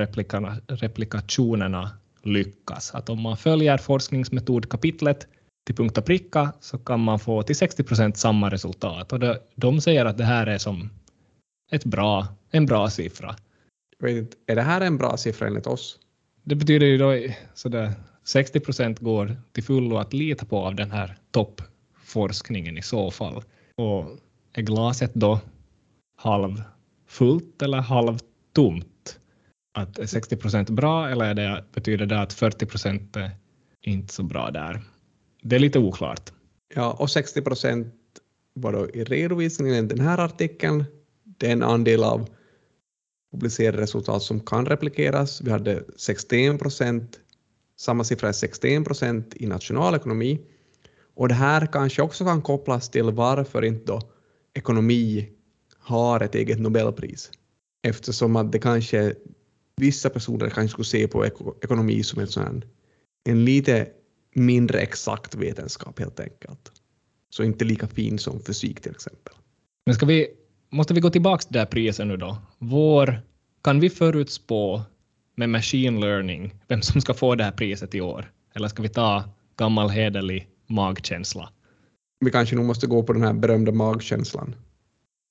replikationerna 0.67 1.91
lyckas. 2.23 2.91
Att 2.95 3.09
om 3.09 3.21
man 3.21 3.37
följer 3.37 3.77
forskningsmetodkapitlet 3.77 5.27
till 5.69 5.75
punkt 5.75 5.97
och 5.97 6.05
pricka 6.05 6.53
så 6.59 6.77
kan 6.77 6.99
man 6.99 7.19
få 7.19 7.43
till 7.43 7.55
60 7.55 7.83
procent 7.83 8.17
samma 8.17 8.49
resultat. 8.49 9.13
Och 9.13 9.19
det, 9.19 9.39
de 9.55 9.81
säger 9.81 10.05
att 10.05 10.17
det 10.17 10.23
här 10.23 10.47
är 10.47 10.57
som 10.57 10.89
ett 11.71 11.85
bra, 11.85 12.27
en 12.51 12.65
bra 12.65 12.89
siffra. 12.89 13.35
Inte, 14.07 14.37
är 14.47 14.55
det 14.55 14.61
här 14.61 14.81
en 14.81 14.97
bra 14.97 15.17
siffra 15.17 15.47
enligt 15.47 15.67
oss? 15.67 15.99
Det 16.43 16.55
betyder 16.55 16.87
ju 16.87 16.97
då 16.97 17.33
sådär 17.53 17.93
60 18.23 18.59
procent 18.59 18.99
går 18.99 19.37
till 19.51 19.63
fullo 19.63 19.97
att 19.97 20.13
lita 20.13 20.45
på 20.45 20.57
av 20.57 20.75
den 20.75 20.91
här 20.91 21.17
toppforskningen 21.31 22.77
i 22.77 22.81
så 22.81 23.11
fall. 23.11 23.43
Och 23.75 24.05
är 24.53 24.61
glaset 24.61 25.13
då 25.13 25.39
halvfullt 26.17 27.61
eller 27.61 27.77
halvtomt? 27.77 29.19
Att 29.73 29.99
är 29.99 30.05
60 30.05 30.37
procent 30.37 30.69
bra 30.69 31.09
eller 31.09 31.25
är 31.25 31.33
det, 31.33 31.63
betyder 31.73 32.05
det 32.05 32.21
att 32.21 32.33
40 32.33 32.65
procent 32.65 33.15
är 33.15 33.31
inte 33.81 34.13
så 34.13 34.23
bra 34.23 34.51
där? 34.51 34.81
Det 35.41 35.55
är 35.55 35.59
lite 35.59 35.79
oklart. 35.79 36.31
Ja, 36.75 36.91
och 36.91 37.09
60 37.09 37.41
procent 37.41 37.93
var 38.53 38.73
då 38.73 38.89
i 38.89 39.03
redovisningen 39.03 39.85
i 39.85 39.87
den 39.87 39.99
här 39.99 40.17
artikeln. 40.17 40.83
Det 41.23 41.47
är 41.47 41.51
en 41.51 41.63
andel 41.63 42.03
av 42.03 42.29
publicerade 43.31 43.81
resultat 43.81 44.23
som 44.23 44.39
kan 44.39 44.65
replikeras. 44.65 45.41
Vi 45.41 45.51
hade 45.51 45.83
61 45.97 46.59
procent, 46.59 47.19
samma 47.79 48.03
siffra 48.03 48.29
är 48.29 48.33
61 48.33 48.85
procent 48.85 49.33
i 49.35 49.47
nationalekonomi. 49.47 50.39
Och 51.15 51.27
det 51.27 51.33
här 51.33 51.65
kanske 51.65 52.01
också 52.01 52.25
kan 52.25 52.41
kopplas 52.41 52.89
till 52.89 53.11
varför 53.11 53.65
inte 53.65 53.85
då 53.85 54.01
ekonomi 54.53 55.29
har 55.79 56.19
ett 56.19 56.35
eget 56.35 56.59
Nobelpris. 56.59 57.31
Eftersom 57.83 58.35
att 58.35 58.51
det 58.51 58.59
kanske 58.59 59.13
vissa 59.77 60.09
personer 60.09 60.49
kanske 60.49 60.73
skulle 60.73 60.85
se 60.85 61.07
på 61.07 61.25
ekonomi 61.61 62.03
som 62.03 62.19
en, 62.19 62.27
sån, 62.27 62.63
en 63.23 63.45
lite 63.45 63.87
mindre 64.35 64.79
exakt 64.79 65.35
vetenskap 65.35 65.99
helt 65.99 66.19
enkelt. 66.19 66.71
Så 67.29 67.43
inte 67.43 67.65
lika 67.65 67.87
fin 67.87 68.19
som 68.19 68.39
fysik 68.39 68.81
till 68.81 68.91
exempel. 68.91 69.33
Men 69.85 69.95
ska 69.95 70.05
vi 70.05 70.27
måste 70.69 70.93
vi 70.93 71.01
gå 71.01 71.09
tillbaka 71.09 71.41
till 71.41 71.53
det 71.53 71.59
här 71.59 71.65
priset 71.65 72.07
nu 72.07 72.17
då? 72.17 72.37
Vår, 72.57 73.21
kan 73.63 73.79
vi 73.79 73.89
förutspå 73.89 74.81
med 75.35 75.49
machine 75.49 75.99
learning 75.99 76.53
vem 76.67 76.81
som 76.81 77.01
ska 77.01 77.13
få 77.13 77.35
det 77.35 77.43
här 77.43 77.51
priset 77.51 77.95
i 77.95 78.01
år? 78.01 78.31
Eller 78.55 78.67
ska 78.67 78.81
vi 78.81 78.89
ta 78.89 79.23
gammal 79.57 79.89
hederlig 79.89 80.47
magkänsla? 80.67 81.49
Vi 82.19 82.31
kanske 82.31 82.55
nog 82.55 82.65
måste 82.65 82.87
gå 82.87 83.03
på 83.03 83.13
den 83.13 83.23
här 83.23 83.33
berömda 83.33 83.71
magkänslan. 83.71 84.55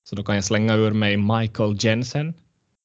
Så 0.08 0.16
då 0.16 0.22
kan 0.22 0.34
jag 0.34 0.44
slänga 0.44 0.74
ur 0.74 0.90
mig 0.90 1.16
Michael 1.16 1.76
Jensen. 1.80 2.34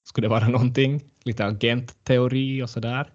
Skulle 0.03 0.25
det 0.25 0.29
vara 0.29 0.47
någonting? 0.47 1.03
Lite 1.23 1.45
agentteori 1.45 2.63
och 2.63 2.69
sådär? 2.69 3.13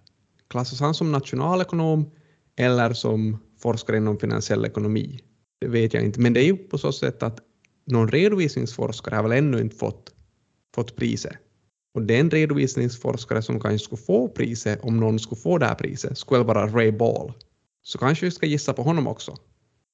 Klassas 0.49 0.81
han 0.81 0.95
som 0.95 1.13
nationalekonom 1.13 2.11
eller 2.59 2.93
som 2.93 3.39
forskare 3.63 3.97
inom 3.97 4.19
finansiell 4.19 4.65
ekonomi? 4.65 5.21
Det 5.61 5.69
vet 5.69 5.95
jag 5.95 6.03
inte, 6.03 6.21
men 6.21 6.33
det 6.33 6.41
är 6.41 6.45
ju 6.45 6.57
på 6.57 6.79
så 6.79 6.93
sätt 6.93 7.23
att 7.23 7.41
någon 7.87 8.09
redovisningsforskare 8.09 9.15
har 9.15 9.23
väl 9.23 9.33
ännu 9.33 9.61
inte 9.61 9.77
fått, 9.77 10.15
fått 10.75 10.97
priset. 10.97 11.37
Och 11.95 12.03
den 12.03 12.31
redovisningsforskare 12.31 13.43
som 13.43 13.61
kanske 13.61 13.85
skulle 13.85 14.03
få 14.03 14.29
priset, 14.29 14.81
om 14.83 14.97
någon 14.97 15.19
skulle 15.19 15.41
få 15.41 15.59
det 15.59 15.67
här 15.67 15.75
priset, 15.75 16.19
skulle 16.19 16.45
vara 16.45 16.67
Ray 16.67 16.93
Ball. 16.93 17.33
Så 17.83 17.99
kanske 17.99 18.27
vi 18.27 18.31
ska 18.31 18.47
gissa 18.47 18.73
på 18.73 18.83
honom 18.83 19.07
också. 19.07 19.37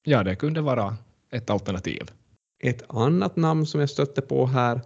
Ja, 0.03 0.23
det 0.23 0.35
kunde 0.35 0.61
vara 0.61 0.97
ett 1.31 1.49
alternativ. 1.49 2.11
Ett 2.63 2.83
annat 2.87 3.35
namn 3.35 3.65
som 3.65 3.79
jag 3.79 3.89
stötte 3.89 4.21
på 4.21 4.45
här 4.45 4.81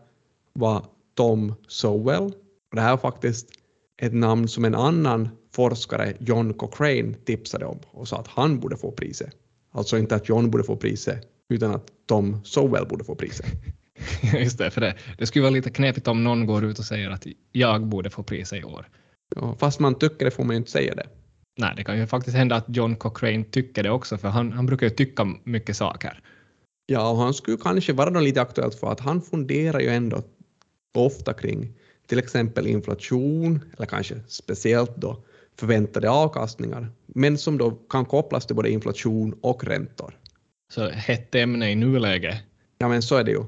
var 0.53 0.85
Tom 1.13 1.53
Sowell. 1.67 2.33
det 2.71 2.81
här 2.81 2.91
var 2.91 2.97
faktiskt 2.97 3.58
ett 4.01 4.13
namn 4.13 4.47
som 4.47 4.65
en 4.65 4.75
annan 4.75 5.29
forskare, 5.51 6.13
John 6.19 6.53
Cochrane, 6.53 7.13
tipsade 7.13 7.65
om 7.65 7.79
och 7.91 8.07
sa 8.07 8.19
att 8.19 8.27
han 8.27 8.59
borde 8.59 8.77
få 8.77 8.91
priset. 8.91 9.29
Alltså 9.71 9.97
inte 9.97 10.15
att 10.15 10.29
John 10.29 10.51
borde 10.51 10.63
få 10.63 10.75
priset, 10.75 11.27
utan 11.49 11.75
att 11.75 11.87
Tom 12.07 12.41
Sowell 12.43 12.87
borde 12.87 13.03
få 13.03 13.15
priset. 13.15 13.45
Just 14.33 14.57
det, 14.57 14.71
för 14.71 14.81
det, 14.81 14.95
det 15.17 15.25
skulle 15.25 15.43
vara 15.43 15.53
lite 15.53 15.69
knepigt 15.69 16.07
om 16.07 16.23
någon 16.23 16.45
går 16.45 16.65
ut 16.65 16.79
och 16.79 16.85
säger 16.85 17.09
att 17.09 17.27
jag 17.51 17.85
borde 17.85 18.09
få 18.09 18.23
priset 18.23 18.59
i 18.59 18.63
år. 18.63 18.89
Ja, 19.35 19.55
fast 19.59 19.79
man 19.79 19.95
tycker 19.95 20.25
det 20.25 20.31
får 20.31 20.43
man 20.43 20.55
ju 20.55 20.57
inte 20.57 20.71
säga 20.71 20.95
det. 20.95 21.07
Nej, 21.57 21.73
det 21.77 21.83
kan 21.83 21.97
ju 21.97 22.07
faktiskt 22.07 22.37
hända 22.37 22.55
att 22.55 22.65
John 22.67 22.95
Cochrane 22.95 23.43
tycker 23.43 23.83
det 23.83 23.89
också, 23.89 24.17
för 24.17 24.27
han, 24.27 24.51
han 24.51 24.65
brukar 24.65 24.87
ju 24.87 24.95
tycka 24.95 25.27
mycket 25.43 25.77
saker. 25.77 26.21
Ja, 26.85 27.09
och 27.09 27.17
han 27.17 27.33
skulle 27.33 27.57
kanske 27.57 27.93
vara 27.93 28.09
då 28.09 28.19
lite 28.19 28.41
aktuellt 28.41 28.75
för 28.75 28.91
att 28.91 28.99
han 28.99 29.21
funderar 29.21 29.79
ju 29.79 29.89
ändå 29.89 30.23
ofta 30.97 31.33
kring 31.33 31.73
till 32.09 32.19
exempel 32.19 32.67
inflation, 32.67 33.59
eller 33.77 33.85
kanske 33.85 34.15
speciellt 34.27 34.95
då 34.95 35.23
förväntade 35.59 36.09
avkastningar, 36.09 36.91
men 37.07 37.37
som 37.37 37.57
då 37.57 37.71
kan 37.71 38.05
kopplas 38.05 38.45
till 38.45 38.55
både 38.55 38.69
inflation 38.69 39.35
och 39.41 39.63
räntor. 39.63 40.17
Så 40.73 40.89
hett 40.89 41.35
ämne 41.35 41.71
i 41.71 41.75
nuläget. 41.75 42.37
Ja, 42.77 42.87
men 42.87 43.01
så 43.01 43.15
är 43.15 43.23
det 43.23 43.31
ju. 43.31 43.43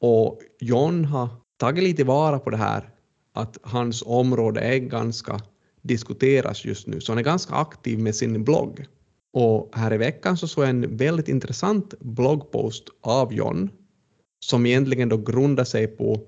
Och 0.00 0.40
John 0.60 1.04
har 1.04 1.28
tagit 1.58 1.84
lite 1.84 2.04
vara 2.04 2.38
på 2.38 2.50
det 2.50 2.56
här 2.56 2.90
att 3.32 3.58
hans 3.62 4.02
område 4.06 4.60
är 4.60 4.78
ganska 4.78 5.40
diskuteras 5.82 6.64
just 6.64 6.86
nu, 6.86 7.00
så 7.00 7.12
han 7.12 7.18
är 7.18 7.22
ganska 7.22 7.54
aktiv 7.54 7.98
med 7.98 8.14
sin 8.14 8.44
blogg. 8.44 8.86
Och 9.32 9.70
här 9.72 9.94
i 9.94 9.96
veckan 9.96 10.36
så 10.36 10.48
såg 10.48 10.64
jag 10.64 10.70
en 10.70 10.96
väldigt 10.96 11.28
intressant 11.28 11.94
bloggpost 12.00 12.84
av 13.00 13.34
John 13.34 13.70
som 14.44 14.66
egentligen 14.66 15.08
då 15.08 15.16
grundar 15.16 15.64
sig 15.64 15.86
på 15.86 16.20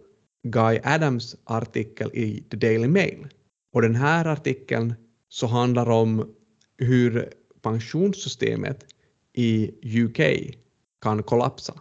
Guy 0.42 0.80
Adams 0.84 1.36
artikel 1.44 2.10
i 2.14 2.44
The 2.50 2.56
Daily 2.56 2.88
Mail. 2.88 3.28
Och 3.72 3.82
den 3.82 3.94
här 3.94 4.24
artikeln 4.24 4.94
så 5.28 5.46
handlar 5.46 5.90
om 5.90 6.34
hur 6.78 7.32
pensionssystemet 7.62 8.84
i 9.32 9.70
UK 10.02 10.20
kan 11.02 11.22
kollapsa. 11.22 11.74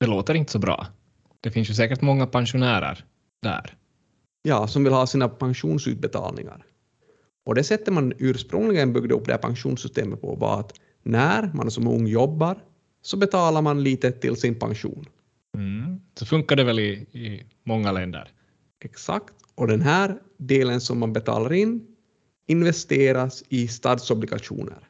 Det 0.00 0.06
låter 0.06 0.34
inte 0.34 0.52
så 0.52 0.58
bra. 0.58 0.86
Det 1.40 1.50
finns 1.50 1.70
ju 1.70 1.74
säkert 1.74 2.00
många 2.00 2.26
pensionärer 2.26 3.04
där. 3.42 3.76
Ja, 4.42 4.66
som 4.66 4.84
vill 4.84 4.92
ha 4.92 5.06
sina 5.06 5.28
pensionsutbetalningar. 5.28 6.66
Och 7.44 7.54
det 7.54 7.64
sättet 7.64 7.94
man 7.94 8.12
ursprungligen 8.18 8.92
byggde 8.92 9.14
upp 9.14 9.26
det 9.26 9.32
här 9.32 9.38
pensionssystemet 9.38 10.20
på 10.20 10.34
var 10.34 10.60
att 10.60 10.72
när 11.02 11.50
man 11.54 11.70
som 11.70 11.86
ung 11.86 12.06
jobbar 12.06 12.64
så 13.02 13.16
betalar 13.16 13.62
man 13.62 13.82
lite 13.82 14.12
till 14.12 14.36
sin 14.36 14.58
pension. 14.58 15.06
Så 16.14 16.26
funkar 16.26 16.56
det 16.56 16.64
väl 16.64 16.78
i, 16.78 16.92
i 17.12 17.42
många 17.64 17.92
länder. 17.92 18.30
Exakt. 18.84 19.34
Och 19.54 19.66
den 19.66 19.80
här 19.80 20.18
delen 20.36 20.80
som 20.80 20.98
man 20.98 21.12
betalar 21.12 21.52
in 21.52 21.86
investeras 22.46 23.44
i 23.48 23.68
statsobligationer 23.68 24.88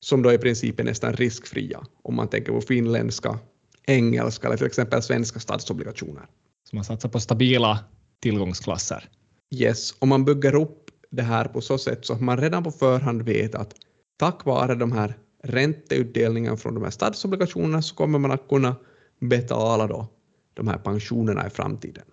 som 0.00 0.22
då 0.22 0.32
i 0.32 0.38
princip 0.38 0.80
är 0.80 0.84
nästan 0.84 1.12
riskfria 1.12 1.86
om 2.02 2.14
man 2.14 2.28
tänker 2.28 2.52
på 2.52 2.60
finländska, 2.60 3.38
engelska 3.86 4.46
eller 4.46 4.56
till 4.56 4.66
exempel 4.66 5.02
svenska 5.02 5.40
statsobligationer. 5.40 6.26
Så 6.70 6.76
man 6.76 6.84
satsar 6.84 7.08
på 7.08 7.20
stabila 7.20 7.84
tillgångsklasser. 8.20 9.08
Yes, 9.54 9.92
och 9.98 10.08
man 10.08 10.24
bygger 10.24 10.54
upp 10.54 10.90
det 11.10 11.22
här 11.22 11.44
på 11.44 11.60
så 11.60 11.78
sätt 11.78 12.06
så 12.06 12.12
att 12.12 12.20
man 12.20 12.38
redan 12.38 12.64
på 12.64 12.70
förhand 12.70 13.22
vet 13.22 13.54
att 13.54 13.74
tack 14.18 14.44
vare 14.44 14.74
de 14.74 14.92
här 14.92 15.14
ränteutdelningen 15.42 16.56
från 16.56 16.74
de 16.74 16.82
här 16.84 16.90
statsobligationerna 16.90 17.82
så 17.82 17.94
kommer 17.94 18.18
man 18.18 18.30
att 18.30 18.48
kunna 18.48 18.76
betala 19.20 19.86
då 19.86 20.08
de 20.54 20.68
här 20.68 20.78
pensionerna 20.78 21.46
i 21.46 21.50
framtiden. 21.50 22.04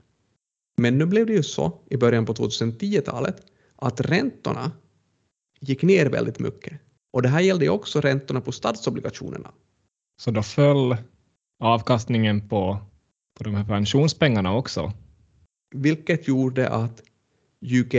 Men 0.81 0.97
nu 0.97 1.05
blev 1.05 1.25
det 1.25 1.33
ju 1.33 1.43
så 1.43 1.79
i 1.89 1.97
början 1.97 2.25
på 2.25 2.33
2010-talet 2.33 3.45
att 3.75 4.01
räntorna 4.01 4.71
gick 5.59 5.83
ner 5.83 6.05
väldigt 6.05 6.39
mycket. 6.39 6.79
Och 7.13 7.21
det 7.21 7.29
här 7.29 7.41
gällde 7.41 7.65
ju 7.65 7.71
också 7.71 8.01
räntorna 8.01 8.41
på 8.41 8.51
statsobligationerna. 8.51 9.51
Så 10.21 10.31
då 10.31 10.43
föll 10.43 10.97
avkastningen 11.59 12.49
på, 12.49 12.77
på 13.37 13.43
de 13.43 13.55
här 13.55 13.65
pensionspengarna 13.65 14.55
också? 14.55 14.93
Vilket 15.75 16.27
gjorde 16.27 16.69
att 16.69 17.01
UK 17.61 17.93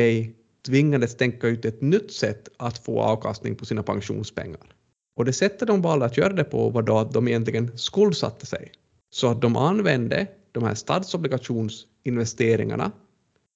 tvingades 0.66 1.16
tänka 1.16 1.48
ut 1.48 1.64
ett 1.64 1.82
nytt 1.82 2.12
sätt 2.12 2.48
att 2.56 2.78
få 2.78 3.00
avkastning 3.00 3.54
på 3.56 3.64
sina 3.64 3.82
pensionspengar. 3.82 4.74
Och 5.16 5.24
det 5.24 5.32
sättet 5.32 5.68
de 5.68 5.82
valde 5.82 6.06
att 6.06 6.16
göra 6.16 6.32
det 6.32 6.44
på 6.44 6.70
var 6.70 6.82
då 6.82 6.98
att 6.98 7.12
de 7.12 7.28
egentligen 7.28 7.78
skuldsatte 7.78 8.46
sig. 8.46 8.72
Så 9.10 9.28
att 9.28 9.42
de 9.42 9.56
använde 9.56 10.26
de 10.52 10.64
här 10.64 10.74
statsobligationsinvesteringarna 10.74 12.92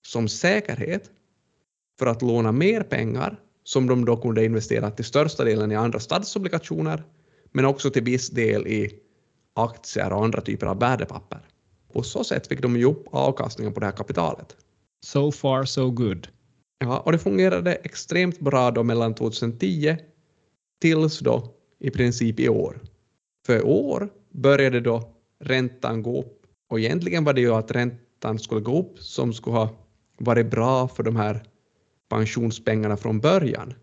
som 0.07 0.29
säkerhet 0.29 1.11
för 1.99 2.07
att 2.07 2.23
låna 2.23 2.53
mer 2.53 2.83
pengar 2.83 3.41
som 3.65 3.87
de 3.87 4.05
då 4.05 4.17
kunde 4.17 4.45
investera 4.45 4.91
till 4.91 5.05
största 5.05 5.45
delen 5.45 5.73
i 5.73 5.77
andra 5.77 6.01
statsobligationer 6.01 7.05
men 7.53 7.65
också 7.65 7.91
till 7.91 8.03
viss 8.03 8.31
del 8.31 8.67
i 8.67 8.99
aktier 9.55 10.13
och 10.13 10.25
andra 10.25 10.41
typer 10.41 10.67
av 10.67 10.79
värdepapper. 10.79 11.41
På 11.93 12.03
så 12.03 12.25
sätt 12.25 12.47
fick 12.47 12.63
de 12.63 12.77
ju 12.77 12.85
upp 12.85 13.05
avkastningen 13.11 13.75
på 13.75 13.81
det 13.81 13.87
här 13.87 13.93
kapitalet. 13.93 14.57
So 15.05 15.33
far 15.33 15.65
so 15.65 15.91
good. 15.91 16.29
Ja, 16.79 16.99
och 16.99 17.13
det 17.13 17.19
fungerade 17.19 17.75
extremt 17.75 18.41
bra 18.41 18.71
då 18.71 18.83
mellan 18.83 19.15
2010 19.15 19.97
tills 20.81 21.19
då 21.19 21.55
i 21.79 21.91
princip 21.91 22.41
i 22.41 22.49
år. 22.49 22.81
För 23.47 23.59
i 23.59 23.63
år 23.63 24.09
började 24.31 24.81
då 24.81 25.13
räntan 25.43 26.03
gå 26.03 26.21
upp 26.21 26.43
och 26.71 26.81
egentligen 26.81 27.25
var 27.25 27.33
det 27.33 27.41
ju 27.41 27.55
att 27.55 27.71
räntan 27.71 28.39
skulle 28.39 28.61
gå 28.61 28.79
upp 28.79 28.99
som 28.99 29.33
skulle 29.33 29.57
ha 29.57 29.71
varit 30.19 30.51
bra 30.51 30.89
för 30.89 31.03
de 31.03 31.17
här 31.17 31.43
pensionspengarna 32.09 32.97
från 32.97 33.21
början. 33.21 33.75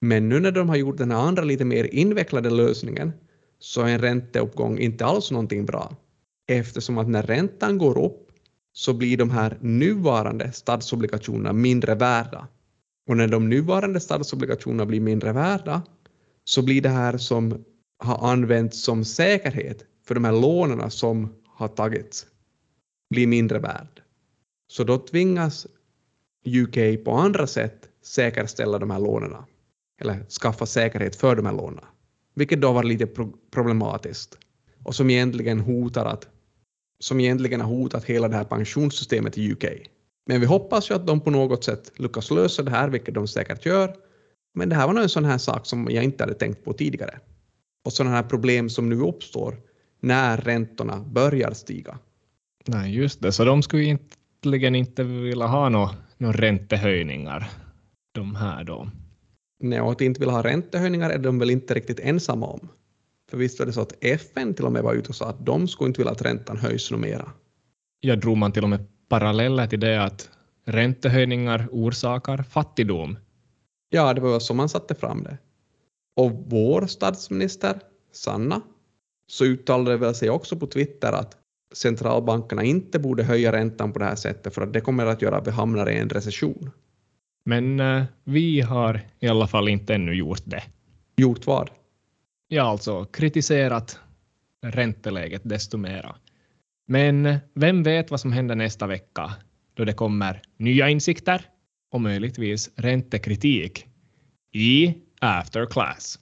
Men 0.00 0.28
nu 0.28 0.40
när 0.40 0.52
de 0.52 0.68
har 0.68 0.76
gjort 0.76 0.98
den 0.98 1.10
här 1.10 1.18
andra 1.18 1.44
lite 1.44 1.64
mer 1.64 1.84
invecklade 1.84 2.50
lösningen 2.50 3.12
så 3.58 3.80
är 3.80 3.88
en 3.88 4.00
ränteuppgång 4.00 4.78
inte 4.78 5.04
alls 5.04 5.30
någonting 5.30 5.66
bra. 5.66 5.96
Eftersom 6.48 6.98
att 6.98 7.08
när 7.08 7.22
räntan 7.22 7.78
går 7.78 8.04
upp 8.04 8.28
så 8.72 8.94
blir 8.94 9.16
de 9.16 9.30
här 9.30 9.58
nuvarande 9.60 10.52
statsobligationerna 10.52 11.52
mindre 11.52 11.94
värda. 11.94 12.48
Och 13.08 13.16
när 13.16 13.28
de 13.28 13.48
nuvarande 13.48 14.00
statsobligationerna 14.00 14.86
blir 14.86 15.00
mindre 15.00 15.32
värda 15.32 15.82
så 16.44 16.62
blir 16.62 16.82
det 16.82 16.88
här 16.88 17.18
som 17.18 17.64
har 17.98 18.30
använts 18.30 18.82
som 18.82 19.04
säkerhet 19.04 19.84
för 20.06 20.14
de 20.14 20.24
här 20.24 20.32
lånen 20.32 20.90
som 20.90 21.34
har 21.46 21.68
tagits 21.68 22.26
blir 23.10 23.26
mindre 23.26 23.58
värd. 23.58 24.02
Så 24.68 24.84
då 24.84 24.98
tvingas 24.98 25.66
UK 26.46 27.04
på 27.04 27.12
andra 27.12 27.46
sätt 27.46 27.88
säkerställa 28.02 28.78
de 28.78 28.90
här 28.90 29.00
lånen 29.00 29.34
eller 30.00 30.24
skaffa 30.42 30.66
säkerhet 30.66 31.16
för 31.16 31.36
de 31.36 31.46
här 31.46 31.52
lånen, 31.52 31.84
vilket 32.34 32.60
då 32.60 32.72
var 32.72 32.82
lite 32.82 33.06
problematiskt 33.50 34.38
och 34.84 34.94
som 34.94 35.10
egentligen 35.10 35.60
hotar 35.60 36.04
att 36.04 36.28
som 36.98 37.20
egentligen 37.20 37.60
har 37.60 37.68
hotat 37.68 38.04
hela 38.04 38.28
det 38.28 38.36
här 38.36 38.44
pensionssystemet 38.44 39.38
i 39.38 39.52
UK. 39.52 39.64
Men 40.26 40.40
vi 40.40 40.46
hoppas 40.46 40.90
ju 40.90 40.94
att 40.94 41.06
de 41.06 41.20
på 41.20 41.30
något 41.30 41.64
sätt 41.64 41.92
lyckas 41.96 42.30
lösa 42.30 42.62
det 42.62 42.70
här, 42.70 42.88
vilket 42.88 43.14
de 43.14 43.28
säkert 43.28 43.66
gör. 43.66 43.96
Men 44.54 44.68
det 44.68 44.76
här 44.76 44.86
var 44.86 44.94
nog 44.94 45.02
en 45.02 45.08
sån 45.08 45.24
här 45.24 45.38
sak 45.38 45.66
som 45.66 45.88
jag 45.90 46.04
inte 46.04 46.22
hade 46.24 46.34
tänkt 46.34 46.64
på 46.64 46.72
tidigare. 46.72 47.20
Och 47.84 47.92
sådana 47.92 48.16
här 48.16 48.22
problem 48.22 48.68
som 48.70 48.88
nu 48.88 49.00
uppstår 49.00 49.56
när 50.06 50.36
räntorna 50.36 51.00
börjar 51.00 51.52
stiga. 51.52 51.98
Nej, 52.66 52.94
just 52.94 53.20
det. 53.20 53.32
Så 53.32 53.44
de 53.44 53.62
skulle 53.62 53.82
egentligen 53.84 54.74
inte 54.74 55.04
vilja 55.04 55.46
ha 55.46 55.68
några 55.68 55.90
no 56.18 56.32
räntehöjningar, 56.32 57.50
de 58.12 58.34
här 58.34 58.64
då? 58.64 58.90
Nej, 59.60 59.80
och 59.80 59.92
att 59.92 60.00
inte 60.00 60.20
vill 60.20 60.30
ha 60.30 60.42
räntehöjningar 60.42 61.10
är 61.10 61.18
de 61.18 61.38
väl 61.38 61.50
inte 61.50 61.74
riktigt 61.74 62.00
ensamma 62.00 62.46
om. 62.46 62.68
För 63.30 63.38
visst 63.38 63.58
var 63.58 63.66
det 63.66 63.72
så 63.72 63.80
att 63.80 64.04
FN 64.04 64.54
till 64.54 64.64
och 64.64 64.72
med 64.72 64.82
var 64.82 64.94
ute 64.94 65.08
och 65.08 65.14
sa 65.14 65.28
att 65.28 65.46
de 65.46 65.68
skulle 65.68 65.88
inte 65.88 66.00
vilja 66.00 66.12
att 66.12 66.22
räntan 66.22 66.56
höjs 66.56 66.90
mera. 66.90 67.32
Jag 68.00 68.20
drog 68.20 68.36
man 68.36 68.52
till 68.52 68.62
och 68.62 68.70
med 68.70 68.86
paralleller 69.08 69.66
till 69.66 69.80
det 69.80 70.04
att 70.04 70.30
räntehöjningar 70.64 71.68
orsakar 71.70 72.42
fattigdom. 72.42 73.18
Ja, 73.88 74.14
det 74.14 74.20
var 74.20 74.40
så 74.40 74.54
man 74.54 74.68
satte 74.68 74.94
fram 74.94 75.22
det. 75.22 75.38
Och 76.16 76.32
vår 76.46 76.86
statsminister, 76.86 77.80
Sanna, 78.12 78.62
så 79.26 79.44
uttalade 79.44 79.96
väl 79.96 80.14
sig 80.14 80.30
också 80.30 80.56
på 80.56 80.66
Twitter 80.66 81.12
att 81.12 81.36
centralbankerna 81.74 82.64
inte 82.64 82.98
borde 82.98 83.24
höja 83.24 83.52
räntan 83.52 83.92
på 83.92 83.98
det 83.98 84.04
här 84.04 84.16
sättet 84.16 84.54
för 84.54 84.62
att 84.62 84.72
det 84.72 84.80
kommer 84.80 85.06
att 85.06 85.22
göra 85.22 85.36
att 85.36 85.46
vi 85.46 85.50
hamnar 85.50 85.90
i 85.90 85.98
en 85.98 86.08
recession. 86.08 86.70
Men 87.44 87.80
uh, 87.80 88.04
vi 88.24 88.60
har 88.60 89.00
i 89.20 89.28
alla 89.28 89.46
fall 89.46 89.68
inte 89.68 89.94
ännu 89.94 90.14
gjort 90.14 90.42
det. 90.44 90.62
Gjort 91.16 91.46
vad? 91.46 91.70
Ja, 92.48 92.62
alltså 92.62 93.04
kritiserat 93.04 94.00
ränteläget 94.62 95.42
desto 95.44 95.76
mera. 95.76 96.16
Men 96.88 97.38
vem 97.54 97.82
vet 97.82 98.10
vad 98.10 98.20
som 98.20 98.32
händer 98.32 98.54
nästa 98.54 98.86
vecka 98.86 99.34
då 99.74 99.84
det 99.84 99.92
kommer 99.92 100.42
nya 100.56 100.88
insikter 100.88 101.44
och 101.90 102.00
möjligtvis 102.00 102.70
räntekritik 102.76 103.86
i 104.52 104.94
After 105.20 105.66
Class. 105.66 106.18